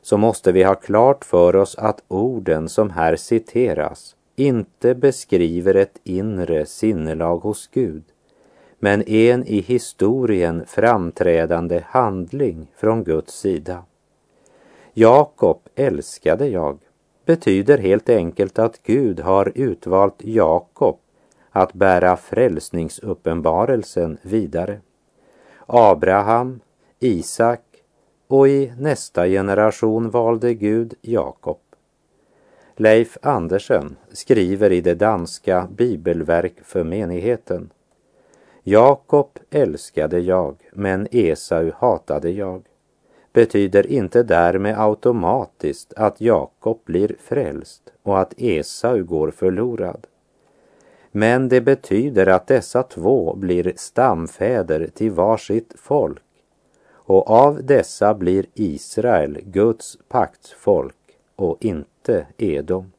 så 0.03 0.17
måste 0.17 0.53
vi 0.53 0.63
ha 0.63 0.75
klart 0.75 1.25
för 1.25 1.57
oss 1.57 1.75
att 1.79 2.03
orden 2.09 2.69
som 2.69 2.91
här 2.91 3.17
citeras 3.17 4.17
inte 4.37 4.95
beskriver 4.95 5.75
ett 5.75 5.99
inre 6.05 6.67
sinnelag 6.67 7.39
hos 7.39 7.67
Gud, 7.73 8.05
men 8.79 9.09
en 9.09 9.45
i 9.45 9.61
historien 9.61 10.65
framträdande 10.67 11.83
handling 11.87 12.71
från 12.77 13.05
Guds 13.05 13.39
sida. 13.39 13.85
Jakob 14.93 15.61
älskade 15.75 16.49
jag 16.49 16.79
betyder 17.25 17.79
helt 17.79 18.09
enkelt 18.09 18.59
att 18.59 18.83
Gud 18.83 19.21
har 19.21 19.53
utvalt 19.55 20.17
Jakob 20.19 20.99
att 21.51 21.73
bära 21.73 22.17
frälsningsuppenbarelsen 22.17 24.19
vidare. 24.23 24.81
Abraham, 25.67 26.61
Isak 26.99 27.61
och 28.29 28.49
i 28.49 28.73
nästa 28.79 29.27
generation 29.27 30.11
valde 30.11 30.55
Gud 30.55 30.95
Jakob. 31.01 31.59
Leif 32.77 33.19
Andersen 33.23 33.97
skriver 34.13 34.73
i 34.73 34.81
det 34.81 34.95
danska 34.95 35.69
bibelverk 35.77 36.55
för 36.65 36.85
menigheten. 36.85 37.71
Jakob 38.71 39.39
älskade 39.51 40.19
jag, 40.19 40.57
men 40.73 41.09
Esau 41.11 41.71
hatade 41.77 42.31
jag 42.31 42.63
betyder 43.33 43.87
inte 43.87 44.23
därmed 44.23 44.79
automatiskt 44.79 45.93
att 45.97 46.21
Jakob 46.21 46.81
blir 46.85 47.17
frälst 47.21 47.83
och 48.03 48.19
att 48.21 48.35
Esau 48.37 49.05
går 49.05 49.31
förlorad. 49.31 50.07
Men 51.11 51.49
det 51.49 51.61
betyder 51.61 52.27
att 52.27 52.47
dessa 52.47 52.83
två 52.83 53.35
blir 53.37 53.73
stamfäder 53.77 54.91
till 54.95 55.11
varsitt 55.11 55.75
folk 55.79 56.23
och 56.91 57.31
av 57.31 57.65
dessa 57.65 58.15
blir 58.15 58.47
Israel 58.55 59.39
Guds 59.45 59.99
paktsfolk 60.09 61.19
och 61.37 61.57
inte 61.61 62.27
Edom. 62.37 62.93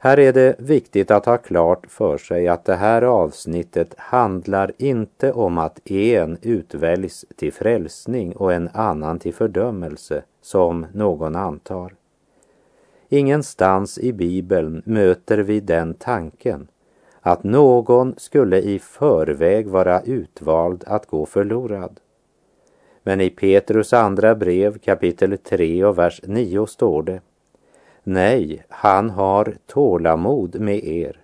Här 0.00 0.18
är 0.18 0.32
det 0.32 0.56
viktigt 0.58 1.10
att 1.10 1.26
ha 1.26 1.36
klart 1.36 1.86
för 1.88 2.18
sig 2.18 2.48
att 2.48 2.64
det 2.64 2.74
här 2.74 3.02
avsnittet 3.02 3.94
handlar 3.96 4.72
inte 4.78 5.32
om 5.32 5.58
att 5.58 5.90
en 5.90 6.38
utväljs 6.42 7.24
till 7.36 7.52
frälsning 7.52 8.36
och 8.36 8.52
en 8.52 8.68
annan 8.72 9.18
till 9.18 9.34
fördömelse, 9.34 10.22
som 10.42 10.86
någon 10.92 11.36
antar. 11.36 11.94
Ingenstans 13.08 13.98
i 13.98 14.12
Bibeln 14.12 14.82
möter 14.84 15.38
vi 15.38 15.60
den 15.60 15.94
tanken 15.94 16.68
att 17.20 17.44
någon 17.44 18.14
skulle 18.16 18.58
i 18.58 18.78
förväg 18.78 19.68
vara 19.68 20.00
utvald 20.00 20.84
att 20.86 21.06
gå 21.06 21.26
förlorad. 21.26 22.00
Men 23.02 23.20
i 23.20 23.30
Petrus 23.30 23.92
andra 23.92 24.34
brev 24.34 24.78
kapitel 24.78 25.38
3 25.38 25.84
och 25.84 25.98
vers 25.98 26.20
9 26.24 26.66
står 26.66 27.02
det 27.02 27.20
Nej, 28.10 28.62
han 28.68 29.10
har 29.10 29.54
tålamod 29.66 30.60
med 30.60 30.84
er 30.84 31.20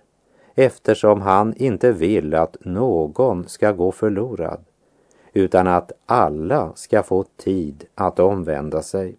eftersom 0.55 1.21
han 1.21 1.53
inte 1.57 1.91
vill 1.91 2.33
att 2.33 2.57
någon 2.59 3.47
ska 3.47 3.71
gå 3.71 3.91
förlorad 3.91 4.65
utan 5.33 5.67
att 5.67 5.91
alla 6.05 6.71
ska 6.75 7.03
få 7.03 7.25
tid 7.37 7.85
att 7.95 8.19
omvända 8.19 8.81
sig. 8.81 9.15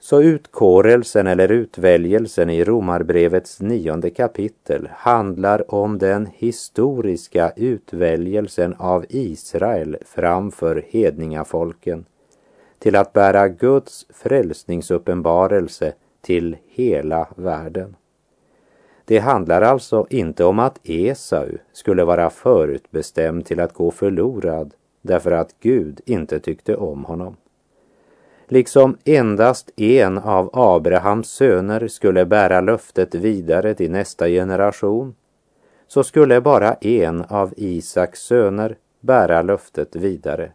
Så 0.00 0.22
utkårelsen 0.22 1.26
eller 1.26 1.48
utväljelsen 1.48 2.50
i 2.50 2.64
Romarbrevets 2.64 3.60
nionde 3.60 4.10
kapitel 4.10 4.88
handlar 4.92 5.74
om 5.74 5.98
den 5.98 6.26
historiska 6.26 7.52
utväljelsen 7.56 8.74
av 8.78 9.04
Israel 9.08 9.96
framför 10.06 10.84
hedningafolken 10.88 12.04
till 12.80 12.96
att 12.96 13.12
bära 13.12 13.48
Guds 13.48 14.06
frälsningsuppenbarelse 14.10 15.92
till 16.20 16.56
hela 16.68 17.28
världen. 17.36 17.96
Det 19.04 19.18
handlar 19.18 19.62
alltså 19.62 20.06
inte 20.10 20.44
om 20.44 20.58
att 20.58 20.80
Esau 20.82 21.48
skulle 21.72 22.04
vara 22.04 22.30
förutbestämd 22.30 23.46
till 23.46 23.60
att 23.60 23.74
gå 23.74 23.90
förlorad 23.90 24.74
därför 25.02 25.32
att 25.32 25.54
Gud 25.60 26.00
inte 26.06 26.40
tyckte 26.40 26.76
om 26.76 27.04
honom. 27.04 27.36
Liksom 28.46 28.96
endast 29.04 29.70
en 29.76 30.18
av 30.18 30.50
Abrahams 30.52 31.28
söner 31.28 31.88
skulle 31.88 32.24
bära 32.26 32.60
löftet 32.60 33.14
vidare 33.14 33.74
till 33.74 33.90
nästa 33.90 34.28
generation, 34.28 35.14
så 35.86 36.04
skulle 36.04 36.40
bara 36.40 36.74
en 36.74 37.24
av 37.28 37.54
Isaks 37.56 38.20
söner 38.20 38.76
bära 39.00 39.42
löftet 39.42 39.96
vidare. 39.96 40.52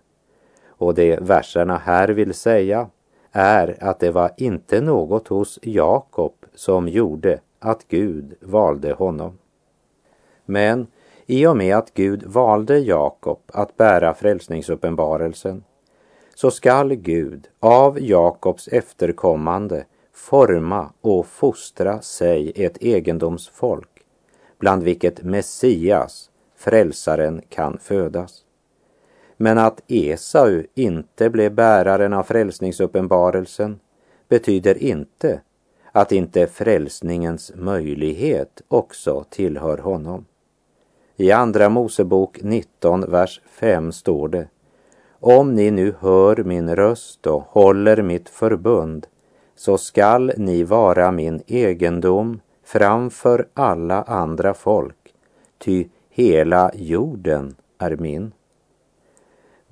Och 0.77 0.93
det 0.93 1.19
verserna 1.21 1.77
här 1.77 2.07
vill 2.07 2.33
säga 2.33 2.89
är 3.31 3.77
att 3.83 3.99
det 3.99 4.11
var 4.11 4.31
inte 4.37 4.81
något 4.81 5.27
hos 5.27 5.59
Jakob 5.61 6.33
som 6.55 6.87
gjorde 6.87 7.39
att 7.59 7.87
Gud 7.87 8.35
valde 8.41 8.93
honom. 8.93 9.37
Men 10.45 10.87
i 11.25 11.47
och 11.47 11.57
med 11.57 11.77
att 11.77 11.93
Gud 11.93 12.23
valde 12.23 12.79
Jakob 12.79 13.39
att 13.47 13.77
bära 13.77 14.13
frälsningsuppenbarelsen 14.13 15.63
så 16.35 16.51
skall 16.51 16.95
Gud 16.95 17.47
av 17.59 18.01
Jakobs 18.01 18.67
efterkommande 18.67 19.85
forma 20.13 20.93
och 21.01 21.27
fostra 21.27 22.01
sig 22.01 22.51
ett 22.55 22.77
egendomsfolk 22.81 23.89
bland 24.59 24.83
vilket 24.83 25.23
Messias, 25.23 26.29
frälsaren, 26.55 27.41
kan 27.49 27.77
födas. 27.77 28.45
Men 29.37 29.57
att 29.57 29.81
Esau 29.87 30.63
inte 30.73 31.29
blev 31.29 31.53
bäraren 31.53 32.13
av 32.13 32.23
frälsningsuppenbarelsen 32.23 33.79
betyder 34.29 34.77
inte 34.77 35.41
att 35.91 36.11
inte 36.11 36.47
frälsningens 36.47 37.51
möjlighet 37.55 38.61
också 38.67 39.25
tillhör 39.29 39.77
honom. 39.77 40.25
I 41.15 41.31
Andra 41.31 41.69
Mosebok 41.69 42.37
19, 42.41 43.11
vers 43.11 43.41
5 43.45 43.91
står 43.91 44.27
det 44.27 44.47
Om 45.19 45.53
ni 45.53 45.71
nu 45.71 45.93
hör 45.99 46.43
min 46.43 46.75
röst 46.75 47.27
och 47.27 47.41
håller 47.41 48.01
mitt 48.01 48.29
förbund 48.29 49.07
så 49.55 49.77
skall 49.77 50.31
ni 50.37 50.63
vara 50.63 51.11
min 51.11 51.41
egendom 51.47 52.39
framför 52.63 53.47
alla 53.53 54.03
andra 54.03 54.53
folk, 54.53 55.13
ty 55.57 55.87
hela 56.09 56.71
jorden 56.73 57.55
är 57.77 57.95
min. 57.95 58.31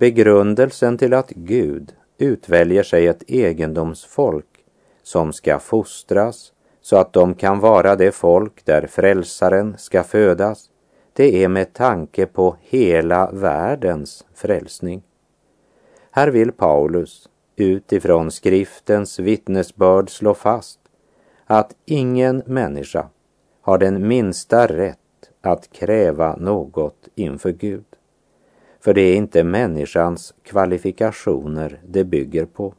Begrundelsen 0.04 0.98
till 0.98 1.14
att 1.14 1.30
Gud 1.30 1.94
utväljer 2.18 2.84
sig 2.84 3.08
ett 3.08 3.24
egendomsfolk 3.28 4.66
som 5.04 5.34
ska 5.34 5.60
fostras 5.60 6.54
så 6.82 6.98
att 6.98 7.14
de 7.14 7.36
kan 7.36 7.60
vara 7.60 7.96
det 7.96 8.12
folk 8.12 8.66
där 8.66 8.88
frälsaren 8.88 9.78
ska 9.78 10.04
födas, 10.04 10.70
det 11.14 11.44
är 11.44 11.48
med 11.48 11.74
tanke 11.74 12.26
på 12.26 12.56
hela 12.62 13.32
världens 13.32 14.26
frälsning. 14.36 15.04
Här 16.12 16.28
vill 16.28 16.52
Paulus 16.52 17.30
utifrån 17.56 18.32
skriftens 18.32 19.20
vittnesbörd 19.20 20.10
slå 20.10 20.34
fast 20.34 20.80
att 21.46 21.76
ingen 21.86 22.44
människa 22.46 23.10
har 23.62 23.78
den 23.78 24.08
minsta 24.08 24.68
rätt 24.68 24.98
att 25.42 25.72
kräva 25.72 26.36
något 26.36 27.08
inför 27.16 27.52
Gud. 27.52 27.93
För 28.84 28.94
det 28.94 29.02
är 29.02 29.16
inte 29.16 29.44
människans 29.44 30.34
kvalifikationer 30.44 31.80
det 31.88 32.04
bygger 32.04 32.46
på. 32.46 32.74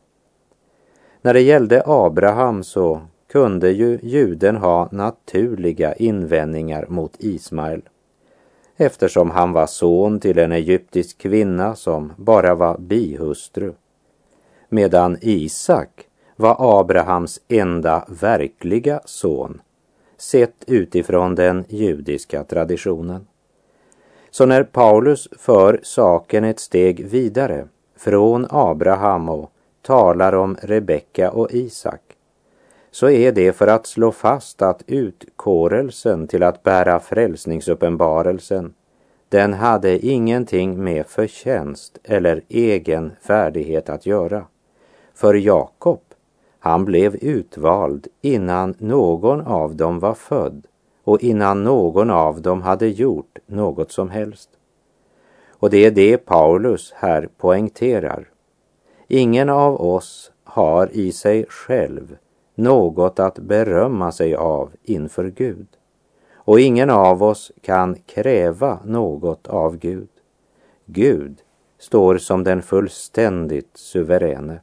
När 1.22 1.34
det 1.34 1.40
gällde 1.40 1.82
Abraham 1.86 2.62
så 2.62 3.00
kunde 3.32 3.70
ju 3.70 3.98
juden 4.02 4.56
ha 4.56 4.88
naturliga 4.92 5.94
invändningar 5.94 6.86
mot 6.88 7.16
Ismael 7.18 7.82
eftersom 8.76 9.30
han 9.30 9.52
var 9.52 9.66
son 9.66 10.20
till 10.20 10.38
en 10.38 10.52
egyptisk 10.52 11.18
kvinna 11.18 11.74
som 11.74 12.12
bara 12.16 12.54
var 12.54 12.78
bihustru. 12.78 13.72
Medan 14.68 15.16
Isak 15.20 16.06
var 16.36 16.80
Abrahams 16.80 17.40
enda 17.48 18.04
verkliga 18.08 19.00
son 19.04 19.60
sett 20.16 20.64
utifrån 20.66 21.34
den 21.34 21.64
judiska 21.68 22.44
traditionen. 22.44 23.26
Så 24.34 24.46
när 24.46 24.62
Paulus 24.62 25.28
för 25.38 25.80
saken 25.82 26.44
ett 26.44 26.60
steg 26.60 27.06
vidare 27.06 27.68
från 27.96 28.46
Abraham 28.50 29.28
och 29.28 29.50
talar 29.82 30.32
om 30.32 30.56
Rebecka 30.62 31.30
och 31.30 31.52
Isak 31.52 32.00
så 32.90 33.10
är 33.10 33.32
det 33.32 33.52
för 33.52 33.66
att 33.66 33.86
slå 33.86 34.12
fast 34.12 34.62
att 34.62 34.82
utkårelsen 34.86 36.26
till 36.26 36.42
att 36.42 36.62
bära 36.62 37.00
frälsningsuppenbarelsen 37.00 38.74
den 39.28 39.54
hade 39.54 40.06
ingenting 40.06 40.84
med 40.84 41.06
förtjänst 41.06 41.98
eller 42.04 42.42
egen 42.48 43.12
färdighet 43.20 43.88
att 43.88 44.06
göra. 44.06 44.44
För 45.14 45.34
Jakob, 45.34 46.00
han 46.58 46.84
blev 46.84 47.16
utvald 47.16 48.06
innan 48.20 48.74
någon 48.78 49.40
av 49.40 49.76
dem 49.76 49.98
var 49.98 50.14
född 50.14 50.66
och 51.04 51.22
innan 51.22 51.64
någon 51.64 52.10
av 52.10 52.42
dem 52.42 52.62
hade 52.62 52.88
gjort 52.88 53.38
något 53.46 53.92
som 53.92 54.10
helst. 54.10 54.50
Och 55.50 55.70
det 55.70 55.86
är 55.86 55.90
det 55.90 56.16
Paulus 56.16 56.92
här 56.96 57.28
poängterar. 57.36 58.28
Ingen 59.08 59.48
av 59.48 59.80
oss 59.80 60.32
har 60.44 60.88
i 60.92 61.12
sig 61.12 61.46
själv 61.48 62.16
något 62.54 63.18
att 63.18 63.38
berömma 63.38 64.12
sig 64.12 64.34
av 64.34 64.70
inför 64.82 65.24
Gud. 65.24 65.66
Och 66.34 66.60
ingen 66.60 66.90
av 66.90 67.22
oss 67.22 67.52
kan 67.60 67.94
kräva 68.06 68.78
något 68.84 69.46
av 69.46 69.76
Gud. 69.76 70.08
Gud 70.86 71.38
står 71.78 72.18
som 72.18 72.44
den 72.44 72.62
fullständigt 72.62 73.70
suveräne. 73.74 74.60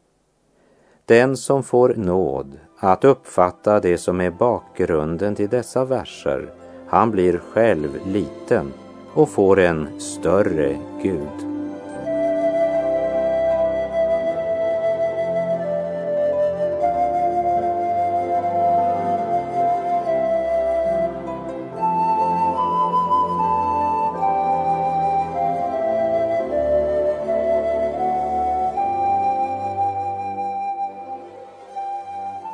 Den 1.05 1.37
som 1.37 1.63
får 1.63 1.93
nåd 1.97 2.59
att 2.83 3.03
uppfatta 3.03 3.79
det 3.79 3.97
som 3.97 4.21
är 4.21 4.31
bakgrunden 4.31 5.35
till 5.35 5.49
dessa 5.49 5.85
verser, 5.85 6.53
han 6.87 7.11
blir 7.11 7.41
själv 7.53 7.89
liten 8.05 8.73
och 9.13 9.29
får 9.29 9.59
en 9.59 9.99
större 9.99 10.77
Gud. 11.01 11.50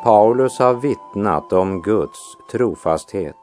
Paulus 0.08 0.60
har 0.60 0.74
vittnat 0.74 1.54
om 1.54 1.82
Guds 1.82 2.38
trofasthet 2.52 3.36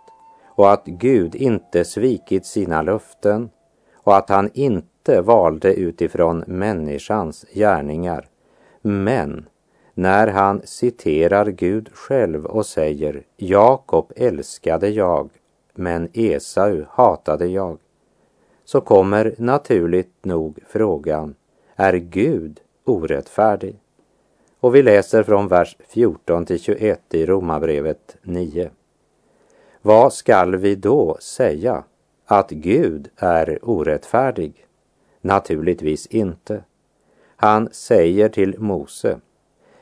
och 0.47 0.73
att 0.73 0.85
Gud 0.85 1.35
inte 1.35 1.85
svikit 1.85 2.47
sina 2.47 2.83
löften 2.83 3.51
och 3.95 4.17
att 4.17 4.29
han 4.29 4.51
inte 4.55 5.21
valde 5.21 5.75
utifrån 5.75 6.45
människans 6.47 7.45
gärningar. 7.55 8.29
Men 8.83 9.49
när 9.95 10.27
han 10.27 10.63
citerar 10.65 11.47
Gud 11.47 11.91
själv 11.93 12.47
och 12.47 12.67
säger 12.67 13.23
Jakob 13.37 14.13
älskade 14.17 14.89
jag, 14.89 15.31
men 15.75 16.09
Esau 16.13 16.85
hatade 16.91 17.47
jag, 17.47 17.79
så 18.65 18.81
kommer 18.81 19.35
naturligt 19.39 20.25
nog 20.25 20.59
frågan, 20.69 21.35
är 21.77 21.95
Gud 21.95 22.61
orättfärdig? 22.85 23.84
Och 24.65 24.75
vi 24.75 24.83
läser 24.83 25.23
från 25.23 25.49
vers 25.49 25.77
14 25.89 26.45
till 26.45 26.61
21 26.61 27.01
i 27.15 27.27
Romarbrevet 27.27 28.17
9. 28.23 28.71
Vad 29.83 30.13
skall 30.13 30.57
vi 30.57 30.75
då 30.75 31.17
säga? 31.21 31.85
Att 32.27 32.51
Gud 32.51 33.09
är 33.17 33.59
orättfärdig? 33.63 34.67
Naturligtvis 35.21 36.07
inte. 36.07 36.65
Han 37.37 37.69
säger 37.73 38.29
till 38.29 38.59
Mose, 38.59 39.19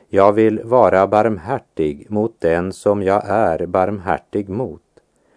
jag 0.09 0.33
vill 0.33 0.63
vara 0.63 1.07
barmhärtig 1.07 2.05
mot 2.09 2.35
den 2.39 2.73
som 2.73 3.03
jag 3.03 3.23
är 3.25 3.65
barmhärtig 3.65 4.49
mot 4.49 4.81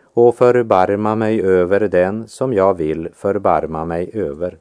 och 0.02 0.36
förbarma 0.36 1.14
mig 1.14 1.42
över 1.42 1.80
den 1.80 2.28
som 2.28 2.52
jag 2.52 2.74
vill 2.74 3.08
förbarma 3.14 3.84
mig 3.84 4.10
över. 4.14 4.58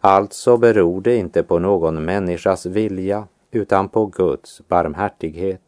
Alltså 0.00 0.56
beror 0.56 1.00
det 1.00 1.16
inte 1.16 1.42
på 1.42 1.58
någon 1.58 2.04
människas 2.04 2.66
vilja 2.66 3.26
utan 3.50 3.88
på 3.88 4.06
Guds 4.06 4.62
barmhärtighet. 4.68 5.60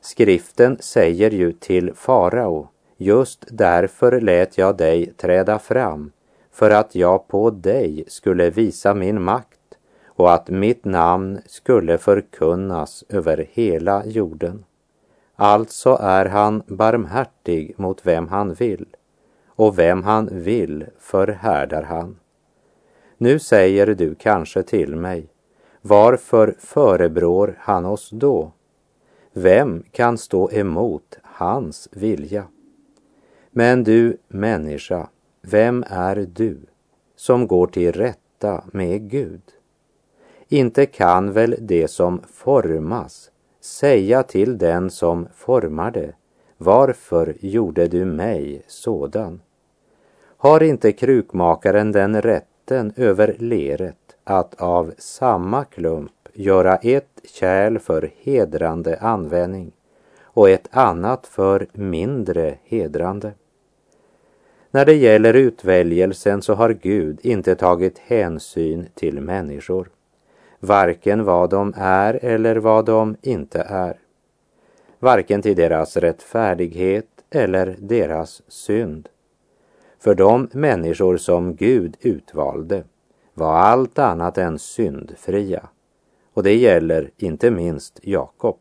Skriften 0.00 0.76
säger 0.80 1.30
ju 1.30 1.52
till 1.52 1.94
farao, 1.94 2.68
just 2.96 3.44
därför 3.50 4.20
lät 4.20 4.58
jag 4.58 4.76
dig 4.76 5.12
träda 5.16 5.58
fram, 5.58 6.12
för 6.52 6.70
att 6.70 6.94
jag 6.94 7.28
på 7.28 7.50
dig 7.50 8.04
skulle 8.06 8.50
visa 8.50 8.94
min 8.94 9.22
makt 9.22 9.60
och 10.06 10.32
att 10.32 10.48
mitt 10.48 10.84
namn 10.84 11.40
skulle 11.46 11.98
förkunnas 11.98 13.04
över 13.08 13.48
hela 13.52 14.06
jorden. 14.06 14.64
Alltså 15.36 15.98
är 16.00 16.26
han 16.26 16.62
barmhärtig 16.66 17.74
mot 17.76 18.06
vem 18.06 18.28
han 18.28 18.54
vill, 18.54 18.86
och 19.48 19.78
vem 19.78 20.02
han 20.02 20.28
vill 20.32 20.86
förhärdar 20.98 21.82
han. 21.82 22.18
Nu 23.18 23.38
säger 23.38 23.86
du 23.86 24.14
kanske 24.14 24.62
till 24.62 24.96
mig, 24.96 25.28
varför 25.86 26.54
förebrår 26.58 27.56
han 27.58 27.84
oss 27.84 28.10
då? 28.10 28.52
Vem 29.32 29.84
kan 29.90 30.18
stå 30.18 30.50
emot 30.50 31.18
hans 31.22 31.88
vilja? 31.92 32.44
Men 33.50 33.84
du 33.84 34.16
människa, 34.28 35.08
vem 35.42 35.84
är 35.86 36.16
du 36.16 36.58
som 37.16 37.46
går 37.46 37.66
till 37.66 37.92
rätta 37.92 38.64
med 38.72 39.10
Gud? 39.10 39.42
Inte 40.48 40.86
kan 40.86 41.32
väl 41.32 41.56
det 41.60 41.88
som 41.88 42.20
formas 42.32 43.30
säga 43.60 44.22
till 44.22 44.58
den 44.58 44.90
som 44.90 45.28
formar 45.34 45.90
det, 45.90 46.12
varför 46.56 47.36
gjorde 47.40 47.88
du 47.88 48.04
mig 48.04 48.62
sådan? 48.66 49.40
Har 50.36 50.62
inte 50.62 50.92
krukmakaren 50.92 51.92
den 51.92 52.22
rätten 52.22 52.92
över 52.96 53.36
leret 53.38 54.03
att 54.24 54.60
av 54.60 54.94
samma 54.98 55.64
klump 55.64 56.12
göra 56.32 56.76
ett 56.76 57.20
kärl 57.24 57.78
för 57.78 58.10
hedrande 58.22 58.98
användning 59.00 59.72
och 60.22 60.50
ett 60.50 60.68
annat 60.70 61.26
för 61.26 61.66
mindre 61.72 62.58
hedrande. 62.64 63.32
När 64.70 64.84
det 64.84 64.94
gäller 64.94 65.34
utväljelsen 65.34 66.42
så 66.42 66.54
har 66.54 66.70
Gud 66.70 67.18
inte 67.22 67.54
tagit 67.54 67.98
hänsyn 67.98 68.86
till 68.94 69.20
människor, 69.20 69.90
varken 70.60 71.24
vad 71.24 71.50
de 71.50 71.74
är 71.76 72.24
eller 72.24 72.56
vad 72.56 72.84
de 72.84 73.16
inte 73.22 73.60
är, 73.68 73.98
varken 74.98 75.42
till 75.42 75.56
deras 75.56 75.96
rättfärdighet 75.96 77.06
eller 77.30 77.76
deras 77.78 78.42
synd. 78.48 79.08
För 79.98 80.14
de 80.14 80.48
människor 80.52 81.16
som 81.16 81.56
Gud 81.56 81.96
utvalde 82.00 82.84
var 83.34 83.54
allt 83.54 83.98
annat 83.98 84.38
än 84.38 84.58
syndfria. 84.58 85.68
Och 86.34 86.42
det 86.42 86.54
gäller 86.54 87.10
inte 87.16 87.50
minst 87.50 88.00
Jakob. 88.02 88.58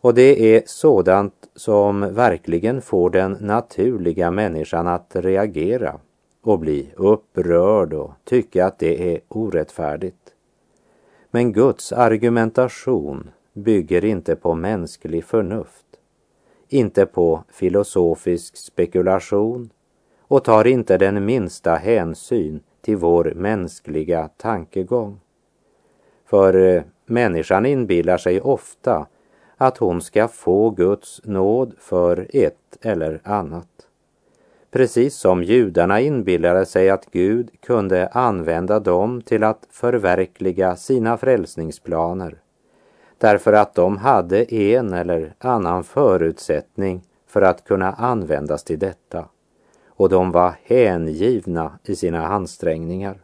Och 0.00 0.14
det 0.14 0.56
är 0.56 0.62
sådant 0.66 1.48
som 1.54 2.14
verkligen 2.14 2.82
får 2.82 3.10
den 3.10 3.36
naturliga 3.40 4.30
människan 4.30 4.86
att 4.86 5.10
reagera 5.16 6.00
och 6.42 6.58
bli 6.58 6.90
upprörd 6.96 7.92
och 7.92 8.12
tycka 8.24 8.66
att 8.66 8.78
det 8.78 9.14
är 9.14 9.20
orättfärdigt. 9.28 10.32
Men 11.30 11.52
Guds 11.52 11.92
argumentation 11.92 13.30
bygger 13.52 14.04
inte 14.04 14.36
på 14.36 14.54
mänsklig 14.54 15.24
förnuft, 15.24 15.86
inte 16.68 17.06
på 17.06 17.44
filosofisk 17.52 18.56
spekulation 18.56 19.70
och 20.18 20.44
tar 20.44 20.66
inte 20.66 20.98
den 20.98 21.24
minsta 21.24 21.74
hänsyn 21.74 22.60
till 22.80 22.96
vår 22.96 23.32
mänskliga 23.36 24.28
tankegång. 24.36 25.20
För 26.26 26.54
eh, 26.54 26.82
människan 27.06 27.66
inbillar 27.66 28.18
sig 28.18 28.40
ofta 28.40 29.06
att 29.56 29.78
hon 29.78 30.02
ska 30.02 30.28
få 30.28 30.70
Guds 30.70 31.20
nåd 31.24 31.74
för 31.78 32.26
ett 32.32 32.78
eller 32.80 33.20
annat. 33.24 33.68
Precis 34.70 35.16
som 35.16 35.44
judarna 35.44 36.00
inbillade 36.00 36.66
sig 36.66 36.90
att 36.90 37.10
Gud 37.10 37.50
kunde 37.60 38.08
använda 38.08 38.80
dem 38.80 39.22
till 39.22 39.44
att 39.44 39.66
förverkliga 39.70 40.76
sina 40.76 41.16
frälsningsplaner 41.16 42.38
därför 43.18 43.52
att 43.52 43.74
de 43.74 43.96
hade 43.96 44.54
en 44.54 44.92
eller 44.92 45.34
annan 45.38 45.84
förutsättning 45.84 47.02
för 47.26 47.42
att 47.42 47.64
kunna 47.64 47.92
användas 47.92 48.64
till 48.64 48.78
detta 48.78 49.24
och 49.98 50.08
de 50.08 50.32
var 50.32 50.54
hängivna 50.62 51.78
i 51.84 51.96
sina 51.96 52.26
ansträngningar. 52.26 53.20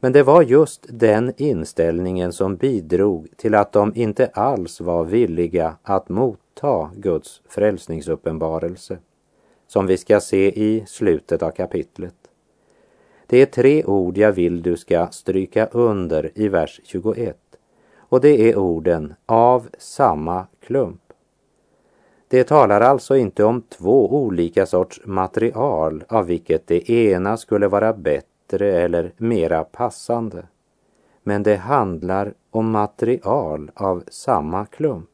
Men 0.00 0.12
det 0.12 0.22
var 0.22 0.42
just 0.42 0.86
den 0.88 1.32
inställningen 1.36 2.32
som 2.32 2.56
bidrog 2.56 3.28
till 3.36 3.54
att 3.54 3.72
de 3.72 3.92
inte 3.94 4.26
alls 4.26 4.80
var 4.80 5.04
villiga 5.04 5.76
att 5.82 6.08
motta 6.08 6.90
Guds 6.94 7.42
frälsningsuppenbarelse, 7.48 8.98
som 9.66 9.86
vi 9.86 9.96
ska 9.96 10.20
se 10.20 10.46
i 10.46 10.84
slutet 10.86 11.42
av 11.42 11.50
kapitlet. 11.50 12.14
Det 13.26 13.42
är 13.42 13.46
tre 13.46 13.84
ord 13.84 14.18
jag 14.18 14.32
vill 14.32 14.62
du 14.62 14.76
ska 14.76 15.06
stryka 15.06 15.66
under 15.66 16.30
i 16.34 16.48
vers 16.48 16.80
21 16.84 17.36
och 17.98 18.20
det 18.20 18.50
är 18.50 18.58
orden 18.58 19.14
av 19.26 19.68
samma 19.78 20.46
klump. 20.60 21.09
Det 22.30 22.44
talar 22.44 22.80
alltså 22.80 23.16
inte 23.16 23.44
om 23.44 23.62
två 23.62 24.14
olika 24.14 24.66
sorts 24.66 25.00
material 25.04 26.04
av 26.08 26.26
vilket 26.26 26.66
det 26.66 26.90
ena 26.90 27.36
skulle 27.36 27.68
vara 27.68 27.92
bättre 27.92 28.72
eller 28.72 29.12
mera 29.16 29.64
passande. 29.64 30.42
Men 31.22 31.42
det 31.42 31.56
handlar 31.56 32.34
om 32.50 32.70
material 32.70 33.70
av 33.74 34.04
samma 34.08 34.66
klump. 34.66 35.10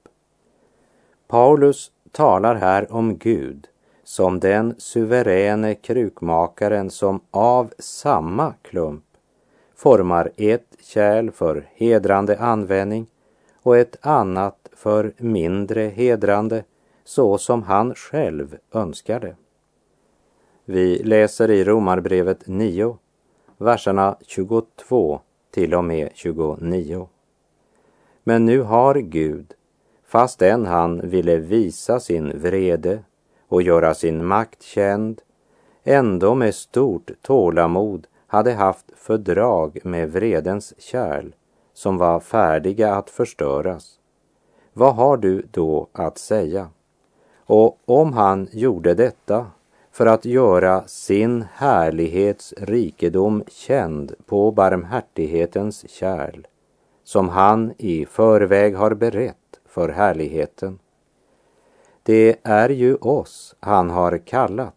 Paulus 1.29 1.91
talar 2.13 2.55
här 2.55 2.93
om 2.93 3.17
Gud 3.17 3.67
som 4.05 4.41
den 4.41 4.75
suveräne 4.79 5.75
krukmakaren 5.75 6.91
som 6.91 7.21
av 7.31 7.73
samma 7.79 8.55
klump 8.63 9.05
formar 9.77 10.31
ett 10.37 10.77
kärl 10.81 11.31
för 11.31 11.69
hedrande 11.75 12.39
användning 12.39 13.07
och 13.63 13.77
ett 13.77 13.97
annat 14.01 14.69
för 14.73 15.13
mindre 15.19 15.83
hedrande 15.83 16.65
så 17.07 17.39
som 17.39 17.63
han 17.63 17.95
själv 17.95 18.57
önskade. 18.73 19.37
Vi 20.65 21.03
läser 21.03 21.51
i 21.51 21.65
Romarbrevet 21.65 22.47
9, 22.47 22.99
verserna 23.59 24.17
22 24.21 25.21
till 25.51 25.75
och 25.75 25.85
med 25.85 26.11
29. 26.15 27.09
Men 28.25 28.47
nu 28.47 28.61
har 28.63 28.95
Gud, 28.95 29.55
fastän 30.07 30.67
han 30.67 31.09
ville 31.09 31.37
visa 31.37 32.01
sin 32.01 32.39
vrede 32.39 33.03
och 33.49 33.63
göra 33.63 33.95
sin 33.95 34.27
makt 34.27 34.63
känd, 34.63 35.23
ändå 35.85 36.35
med 36.35 36.55
stort 36.55 37.11
tålamod 37.23 38.07
hade 38.27 38.53
haft 38.53 38.87
fördrag 38.97 39.79
med 39.85 40.13
vredens 40.13 40.75
kärl 40.79 41.35
som 41.73 41.99
var 41.99 42.21
färdiga 42.21 42.95
att 42.95 43.11
förstöras. 43.11 44.01
Vad 44.73 44.95
har 44.95 45.17
du 45.17 45.47
då 45.51 45.89
att 45.93 46.19
säga? 46.19 46.69
Och 47.47 47.79
om 47.85 48.13
han 48.13 48.49
gjorde 48.53 48.95
detta 48.95 49.47
för 49.93 50.07
att 50.07 50.25
göra 50.25 50.87
sin 50.87 51.45
härlighets 51.53 52.55
rikedom 52.57 53.45
känd 53.49 54.15
på 54.27 54.51
barmhärtighetens 54.51 55.91
kärl, 55.91 56.47
som 57.05 57.29
han 57.29 57.73
i 57.79 58.07
förväg 58.07 58.77
har 58.77 58.95
berett 58.95 59.61
för 59.69 59.89
härligheten. 59.89 60.79
Det 62.03 62.37
är 62.43 62.69
ju 62.69 62.95
oss 62.95 63.55
han 63.61 63.91
har 63.91 64.19
kallat, 64.19 64.75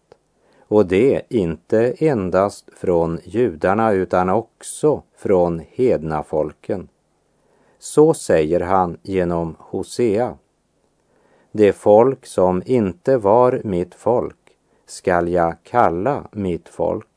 och 0.68 0.86
det 0.86 1.22
inte 1.30 1.94
endast 1.98 2.70
från 2.78 3.20
judarna 3.24 3.92
utan 3.92 4.30
också 4.30 5.04
från 5.18 5.62
hedna 5.70 6.24
folken. 6.24 6.88
Så 7.80 8.14
säger 8.14 8.60
han 8.60 8.98
genom 9.02 9.56
Hosea 9.60 10.38
det 11.52 11.74
folk 11.74 12.26
som 12.26 12.64
inte 12.66 13.18
var 13.18 13.62
mitt 13.64 13.96
folk 13.96 14.36
skall 14.86 15.28
jag 15.28 15.56
kalla 15.64 16.28
mitt 16.32 16.70
folk 16.70 17.08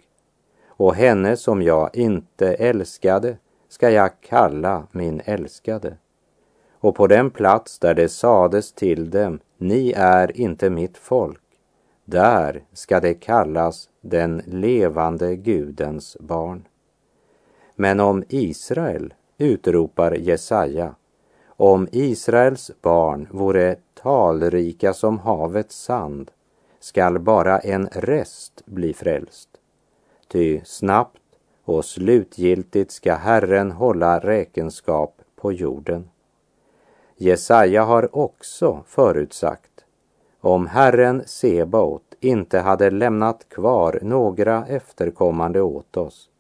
och 0.66 0.94
henne 0.94 1.36
som 1.36 1.62
jag 1.62 1.96
inte 1.96 2.54
älskade 2.54 3.36
ska 3.68 3.90
jag 3.90 4.20
kalla 4.20 4.86
min 4.92 5.22
älskade. 5.24 5.96
Och 6.72 6.94
på 6.94 7.06
den 7.06 7.30
plats 7.30 7.78
där 7.78 7.94
det 7.94 8.08
sades 8.08 8.72
till 8.72 9.10
dem, 9.10 9.38
ni 9.58 9.92
är 9.96 10.40
inte 10.40 10.70
mitt 10.70 10.98
folk, 10.98 11.42
där 12.04 12.62
ska 12.72 13.00
det 13.00 13.14
kallas 13.14 13.88
den 14.00 14.42
levande 14.46 15.36
Gudens 15.36 16.16
barn. 16.20 16.64
Men 17.76 18.00
om 18.00 18.24
Israel 18.28 19.14
utropar 19.38 20.12
Jesaja, 20.12 20.94
om 21.46 21.88
Israels 21.92 22.70
barn 22.82 23.28
vore 23.30 23.76
talrika 24.02 24.92
som 24.92 25.18
havets 25.18 25.84
sand 25.84 26.30
skall 26.80 27.18
bara 27.18 27.58
en 27.58 27.88
rest 27.92 28.62
bli 28.66 28.94
frälst. 28.94 29.48
Ty 30.28 30.60
snabbt 30.64 31.22
och 31.64 31.84
slutgiltigt 31.84 32.90
ska 32.90 33.14
Herren 33.14 33.70
hålla 33.70 34.18
räkenskap 34.18 35.20
på 35.36 35.52
jorden. 35.52 36.08
Jesaja 37.16 37.84
har 37.84 38.16
också 38.16 38.82
förutsagt 38.86 39.84
om 40.40 40.66
Herren 40.66 41.22
Sebaot 41.26 42.14
inte 42.20 42.58
hade 42.58 42.90
lämnat 42.90 43.48
kvar 43.48 43.98
några 44.02 44.66
efterkommande 44.66 45.60
åt 45.60 45.96
oss, 45.96 46.30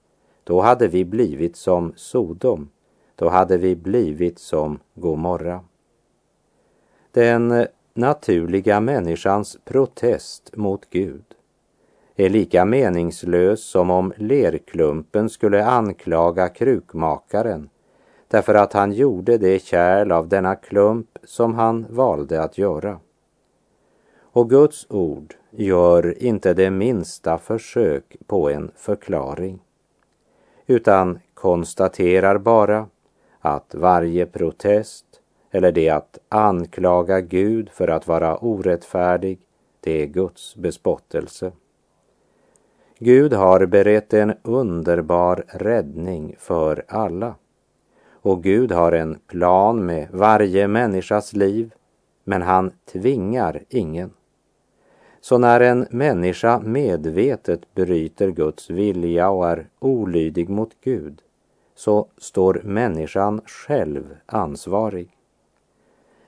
då 0.44 0.60
hade 0.60 0.88
vi 0.88 1.04
blivit 1.04 1.56
som 1.56 1.92
Sodom, 1.96 2.70
då 3.16 3.28
hade 3.28 3.56
vi 3.56 3.76
blivit 3.76 4.38
som 4.38 4.78
Gomorra. 4.94 5.60
Den 7.12 7.66
naturliga 7.94 8.80
människans 8.80 9.58
protest 9.64 10.56
mot 10.56 10.90
Gud 10.90 11.24
är 12.16 12.28
lika 12.28 12.64
meningslös 12.64 13.64
som 13.64 13.90
om 13.90 14.12
lerklumpen 14.16 15.30
skulle 15.30 15.64
anklaga 15.64 16.48
krukmakaren 16.48 17.68
därför 18.28 18.54
att 18.54 18.72
han 18.72 18.92
gjorde 18.92 19.38
det 19.38 19.62
kärl 19.62 20.12
av 20.12 20.28
denna 20.28 20.54
klump 20.54 21.18
som 21.24 21.54
han 21.54 21.86
valde 21.90 22.42
att 22.42 22.58
göra. 22.58 23.00
Och 24.20 24.50
Guds 24.50 24.86
ord 24.90 25.34
gör 25.50 26.22
inte 26.22 26.54
det 26.54 26.70
minsta 26.70 27.38
försök 27.38 28.16
på 28.26 28.50
en 28.50 28.70
förklaring 28.76 29.60
utan 30.66 31.20
konstaterar 31.34 32.38
bara 32.38 32.86
att 33.40 33.74
varje 33.74 34.26
protest 34.26 35.11
eller 35.54 35.72
det 35.72 35.88
att 35.88 36.18
anklaga 36.28 37.20
Gud 37.20 37.70
för 37.70 37.88
att 37.88 38.08
vara 38.08 38.36
orättfärdig, 38.36 39.38
det 39.80 40.02
är 40.02 40.06
Guds 40.06 40.56
bespottelse. 40.56 41.52
Gud 42.98 43.32
har 43.32 43.66
berett 43.66 44.14
en 44.14 44.34
underbar 44.42 45.44
räddning 45.48 46.36
för 46.38 46.84
alla. 46.88 47.34
Och 48.10 48.42
Gud 48.42 48.72
har 48.72 48.92
en 48.92 49.18
plan 49.26 49.86
med 49.86 50.08
varje 50.10 50.68
människas 50.68 51.32
liv, 51.32 51.74
men 52.24 52.42
han 52.42 52.70
tvingar 52.92 53.62
ingen. 53.68 54.10
Så 55.20 55.38
när 55.38 55.60
en 55.60 55.86
människa 55.90 56.60
medvetet 56.60 57.74
bryter 57.74 58.30
Guds 58.30 58.70
vilja 58.70 59.30
och 59.30 59.48
är 59.48 59.68
olydig 59.78 60.48
mot 60.48 60.70
Gud, 60.80 61.22
så 61.74 62.06
står 62.18 62.60
människan 62.64 63.40
själv 63.46 64.16
ansvarig. 64.26 65.16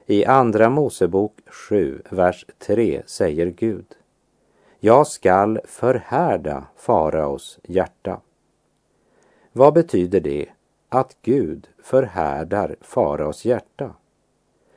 I 0.06 0.24
Andra 0.24 0.70
Mosebok 0.70 1.32
7, 1.46 2.02
vers 2.10 2.46
3 2.58 3.02
säger 3.06 3.46
Gud 3.46 3.86
Jag 4.80 5.06
skall 5.06 5.60
förhärda 5.64 6.66
faraos 6.76 7.58
hjärta. 7.62 8.20
Vad 9.52 9.74
betyder 9.74 10.20
det 10.20 10.46
att 10.88 11.16
Gud 11.22 11.68
förhärdar 11.82 12.76
faraos 12.80 13.44
hjärta? 13.44 13.90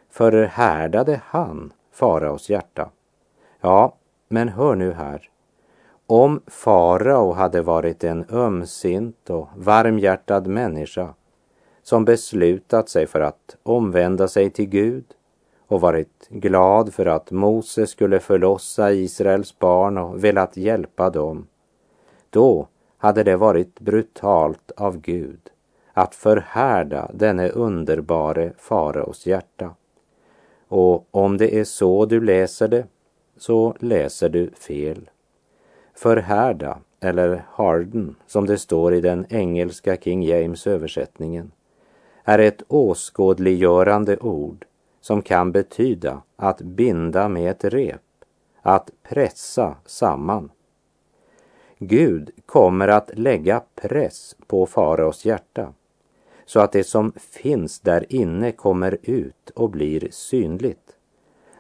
Förhärdade 0.10 1.22
han 1.26 1.74
faraos 1.92 2.50
hjärta? 2.50 2.90
Ja, 3.62 3.96
men 4.28 4.50
hör 4.50 4.76
nu 4.76 4.92
här. 4.92 5.30
Om 6.06 6.42
farao 6.48 7.34
hade 7.34 7.62
varit 7.62 8.04
en 8.04 8.26
ömsint 8.30 9.30
och 9.30 9.50
varmhjärtad 9.56 10.48
människa 10.48 11.14
som 11.84 12.06
beslutat 12.06 12.90
sig 12.90 13.08
för 13.08 13.20
att 13.20 13.58
omvända 13.64 14.28
sig 14.28 14.50
till 14.50 14.70
Gud 14.70 15.14
och 15.68 15.82
varit 15.82 16.28
glad 16.30 16.94
för 16.94 17.06
att 17.06 17.32
Mose 17.32 17.88
skulle 17.88 18.20
förlossa 18.20 18.92
Israels 18.94 19.60
barn 19.60 19.98
och 19.98 20.24
velat 20.24 20.58
hjälpa 20.58 21.10
dem, 21.10 21.48
då 22.30 22.68
hade 22.98 23.24
det 23.24 23.38
varit 23.38 23.80
brutalt 23.80 24.72
av 24.78 24.98
Gud 24.98 25.40
att 25.94 26.16
förhärda 26.16 27.12
denne 27.14 27.50
underbare 27.50 28.52
faraos 28.58 29.26
hjärta. 29.26 29.76
Och 30.68 31.08
om 31.12 31.38
det 31.38 31.60
är 31.60 31.64
så 31.64 32.06
du 32.06 32.22
läser 32.22 32.68
det, 32.68 32.86
så 33.38 33.76
läser 33.80 34.30
du 34.30 34.50
fel. 34.52 35.10
Förhärda, 35.94 36.78
eller 37.00 37.46
harden, 37.50 38.16
som 38.28 38.46
det 38.46 38.58
står 38.58 38.94
i 38.94 39.02
den 39.02 39.26
engelska 39.30 39.98
King 39.98 40.24
James 40.24 40.68
översättningen, 40.68 41.52
är 42.24 42.40
ett 42.40 42.64
åskådliggörande 42.68 44.18
ord 44.18 44.66
som 45.08 45.22
kan 45.22 45.52
betyda 45.52 46.22
att 46.36 46.62
binda 46.62 47.30
med 47.30 47.52
ett 47.52 47.64
rep, 47.64 48.02
att 48.62 48.90
pressa 49.04 49.76
samman. 49.86 50.52
Gud 51.80 52.30
kommer 52.46 52.88
att 52.88 53.12
lägga 53.14 53.62
press 53.76 54.36
på 54.48 54.66
faraos 54.66 55.26
hjärta 55.26 55.74
så 56.46 56.60
att 56.60 56.72
det 56.72 56.84
som 56.84 57.14
finns 57.18 57.80
där 57.80 58.06
inne 58.10 58.52
kommer 58.52 58.98
ut 59.04 59.50
och 59.56 59.70
blir 59.70 60.08
synligt. 60.12 60.96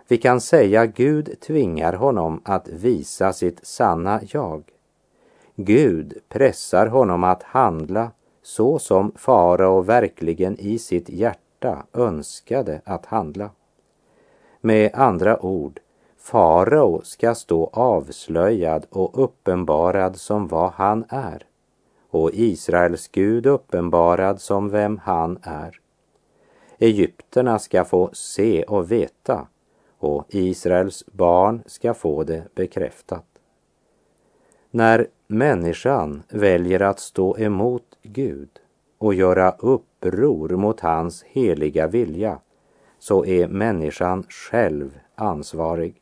Vi 0.07 0.17
kan 0.17 0.41
säga 0.41 0.86
Gud 0.86 1.39
tvingar 1.41 1.93
honom 1.93 2.41
att 2.45 2.67
visa 2.67 3.33
sitt 3.33 3.65
sanna 3.65 4.21
jag. 4.29 4.63
Gud 5.55 6.13
pressar 6.29 6.88
honom 6.88 7.23
att 7.23 7.43
handla 7.43 8.12
så 8.41 8.79
som 8.79 9.12
farao 9.15 9.81
verkligen 9.81 10.60
i 10.60 10.79
sitt 10.79 11.10
hjärta 11.10 11.46
hjärta 11.62 11.86
önskade 11.93 12.82
att 12.86 13.06
handla. 13.06 13.50
Med 14.62 14.91
andra 14.93 15.46
ord, 15.46 15.80
farao 16.17 17.02
ska 17.04 17.36
stå 17.36 17.70
avslöjad 17.74 18.86
och 18.89 19.24
uppenbarad 19.24 20.15
som 20.17 20.48
vad 20.48 20.72
han 20.72 21.06
är 21.10 21.43
och 22.10 22.32
Israels 22.34 23.08
Gud 23.08 23.46
uppenbarad 23.46 24.41
som 24.41 24.70
vem 24.70 24.98
han 24.98 25.39
är. 25.41 25.80
Egypterna 26.80 27.60
ska 27.60 27.86
få 27.86 28.10
se 28.13 28.63
och 28.63 28.91
veta 28.91 29.48
och 30.00 30.26
Israels 30.30 31.04
barn 31.08 31.63
ska 31.65 31.93
få 31.93 32.24
det 32.24 32.56
bekräftat. 32.56 33.26
När 34.72 35.08
människan 35.28 36.24
väljer 36.30 36.82
att 36.82 37.00
stå 37.00 37.38
emot 37.38 37.98
Gud 38.04 38.50
och 38.97 39.13
göra 39.13 39.55
uppror 39.60 40.49
mot 40.49 40.79
hans 40.79 41.23
heliga 41.23 41.88
vilja 41.88 42.39
så 42.99 43.25
är 43.25 43.47
människan 43.47 44.23
själv 44.29 44.99
ansvarig. 45.15 46.01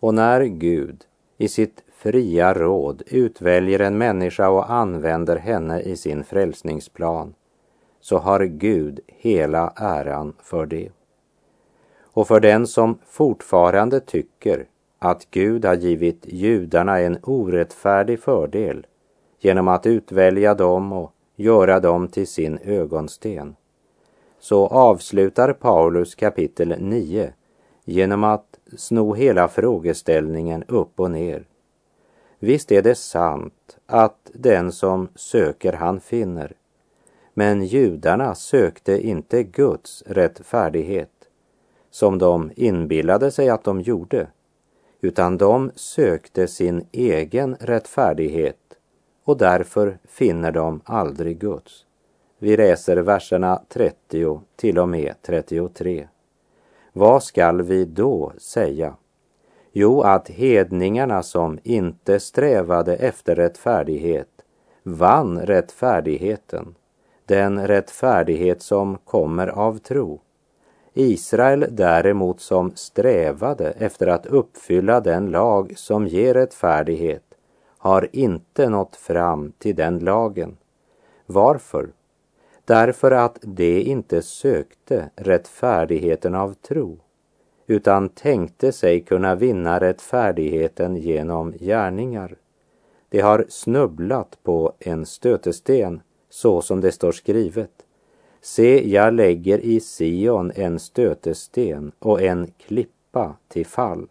Och 0.00 0.14
när 0.14 0.44
Gud 0.44 1.04
i 1.38 1.48
sitt 1.48 1.84
fria 1.92 2.54
råd 2.54 3.02
utväljer 3.06 3.78
en 3.78 3.98
människa 3.98 4.48
och 4.48 4.70
använder 4.70 5.36
henne 5.36 5.80
i 5.80 5.96
sin 5.96 6.24
frälsningsplan 6.24 7.34
så 8.00 8.18
har 8.18 8.44
Gud 8.44 9.00
hela 9.06 9.72
äran 9.76 10.32
för 10.42 10.66
det. 10.66 10.88
Och 12.02 12.28
för 12.28 12.40
den 12.40 12.66
som 12.66 12.98
fortfarande 13.06 14.00
tycker 14.00 14.66
att 14.98 15.30
Gud 15.30 15.64
har 15.64 15.74
givit 15.74 16.26
judarna 16.26 17.00
en 17.00 17.18
orättfärdig 17.22 18.20
fördel 18.20 18.86
genom 19.40 19.68
att 19.68 19.86
utvälja 19.86 20.54
dem 20.54 20.92
och 20.92 21.13
göra 21.36 21.80
dem 21.80 22.08
till 22.08 22.26
sin 22.26 22.58
ögonsten, 22.58 23.56
så 24.38 24.66
avslutar 24.66 25.52
Paulus 25.52 26.14
kapitel 26.14 26.74
9 26.78 27.32
genom 27.84 28.24
att 28.24 28.58
sno 28.76 29.14
hela 29.14 29.48
frågeställningen 29.48 30.64
upp 30.64 31.00
och 31.00 31.10
ner. 31.10 31.44
Visst 32.38 32.72
är 32.72 32.82
det 32.82 32.94
sant 32.94 33.78
att 33.86 34.30
den 34.34 34.72
som 34.72 35.08
söker 35.14 35.72
han 35.72 36.00
finner, 36.00 36.52
men 37.34 37.64
judarna 37.64 38.34
sökte 38.34 39.06
inte 39.06 39.42
Guds 39.42 40.02
rättfärdighet 40.06 41.10
som 41.90 42.18
de 42.18 42.50
inbillade 42.56 43.30
sig 43.30 43.48
att 43.48 43.64
de 43.64 43.80
gjorde, 43.80 44.26
utan 45.00 45.38
de 45.38 45.70
sökte 45.74 46.46
sin 46.48 46.86
egen 46.92 47.56
rättfärdighet 47.60 48.63
och 49.24 49.36
därför 49.36 49.98
finner 50.04 50.52
de 50.52 50.80
aldrig 50.84 51.38
Guds. 51.38 51.84
Vi 52.38 52.56
läser 52.56 52.96
verserna 52.96 53.62
30 53.68 54.40
till 54.56 54.78
och 54.78 54.88
med 54.88 55.14
33. 55.22 56.08
Vad 56.92 57.22
skall 57.22 57.62
vi 57.62 57.84
då 57.84 58.32
säga? 58.38 58.94
Jo, 59.72 60.00
att 60.00 60.28
hedningarna 60.28 61.22
som 61.22 61.58
inte 61.62 62.20
strävade 62.20 62.96
efter 62.96 63.36
rättfärdighet 63.36 64.28
vann 64.82 65.40
rättfärdigheten, 65.40 66.74
den 67.26 67.66
rättfärdighet 67.66 68.62
som 68.62 68.98
kommer 69.04 69.46
av 69.46 69.78
tro. 69.78 70.20
Israel 70.94 71.66
däremot 71.70 72.40
som 72.40 72.72
strävade 72.74 73.70
efter 73.70 74.06
att 74.06 74.26
uppfylla 74.26 75.00
den 75.00 75.30
lag 75.30 75.72
som 75.76 76.06
ger 76.06 76.34
rättfärdighet 76.34 77.33
har 77.84 78.08
inte 78.12 78.68
nått 78.68 78.96
fram 78.96 79.52
till 79.58 79.76
den 79.76 79.98
lagen. 79.98 80.56
Varför? 81.26 81.88
Därför 82.64 83.10
att 83.10 83.38
de 83.42 83.80
inte 83.82 84.22
sökte 84.22 85.10
rättfärdigheten 85.16 86.34
av 86.34 86.54
tro 86.54 86.98
utan 87.66 88.08
tänkte 88.08 88.72
sig 88.72 89.00
kunna 89.00 89.34
vinna 89.34 89.80
rättfärdigheten 89.80 90.96
genom 90.96 91.52
gärningar. 91.52 92.36
De 93.08 93.20
har 93.20 93.46
snubblat 93.48 94.38
på 94.42 94.72
en 94.78 95.06
stötesten, 95.06 96.00
så 96.30 96.62
som 96.62 96.80
det 96.80 96.92
står 96.92 97.12
skrivet. 97.12 97.72
Se, 98.40 98.90
jag 98.90 99.14
lägger 99.14 99.58
i 99.58 99.80
Sion 99.80 100.52
en 100.54 100.78
stötesten 100.78 101.92
och 101.98 102.22
en 102.22 102.50
klippa 102.58 103.36
till 103.48 103.66
fall. 103.66 104.08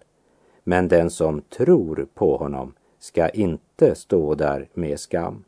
Men 0.64 0.88
den 0.88 1.10
som 1.10 1.42
tror 1.42 2.08
på 2.14 2.38
honom 2.38 2.74
ska 3.04 3.30
inte 3.30 3.96
stå 3.96 4.36
där 4.36 4.70
med 4.74 5.00
skam. 5.00 5.44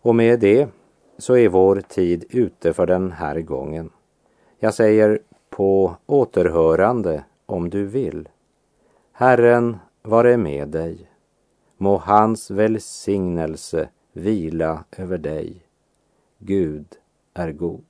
Och 0.00 0.14
med 0.14 0.40
det 0.40 0.68
så 1.18 1.36
är 1.36 1.48
vår 1.48 1.80
tid 1.80 2.24
ute 2.30 2.72
för 2.72 2.86
den 2.86 3.12
här 3.12 3.40
gången. 3.40 3.90
Jag 4.58 4.74
säger 4.74 5.20
på 5.50 5.96
återhörande 6.06 7.24
om 7.46 7.70
du 7.70 7.86
vill. 7.86 8.28
Herren 9.12 9.76
vare 10.02 10.36
med 10.36 10.68
dig. 10.68 11.10
Må 11.76 11.96
hans 11.96 12.50
välsignelse 12.50 13.88
vila 14.12 14.84
över 14.96 15.18
dig. 15.18 15.66
Gud 16.38 16.86
är 17.34 17.52
god. 17.52 17.84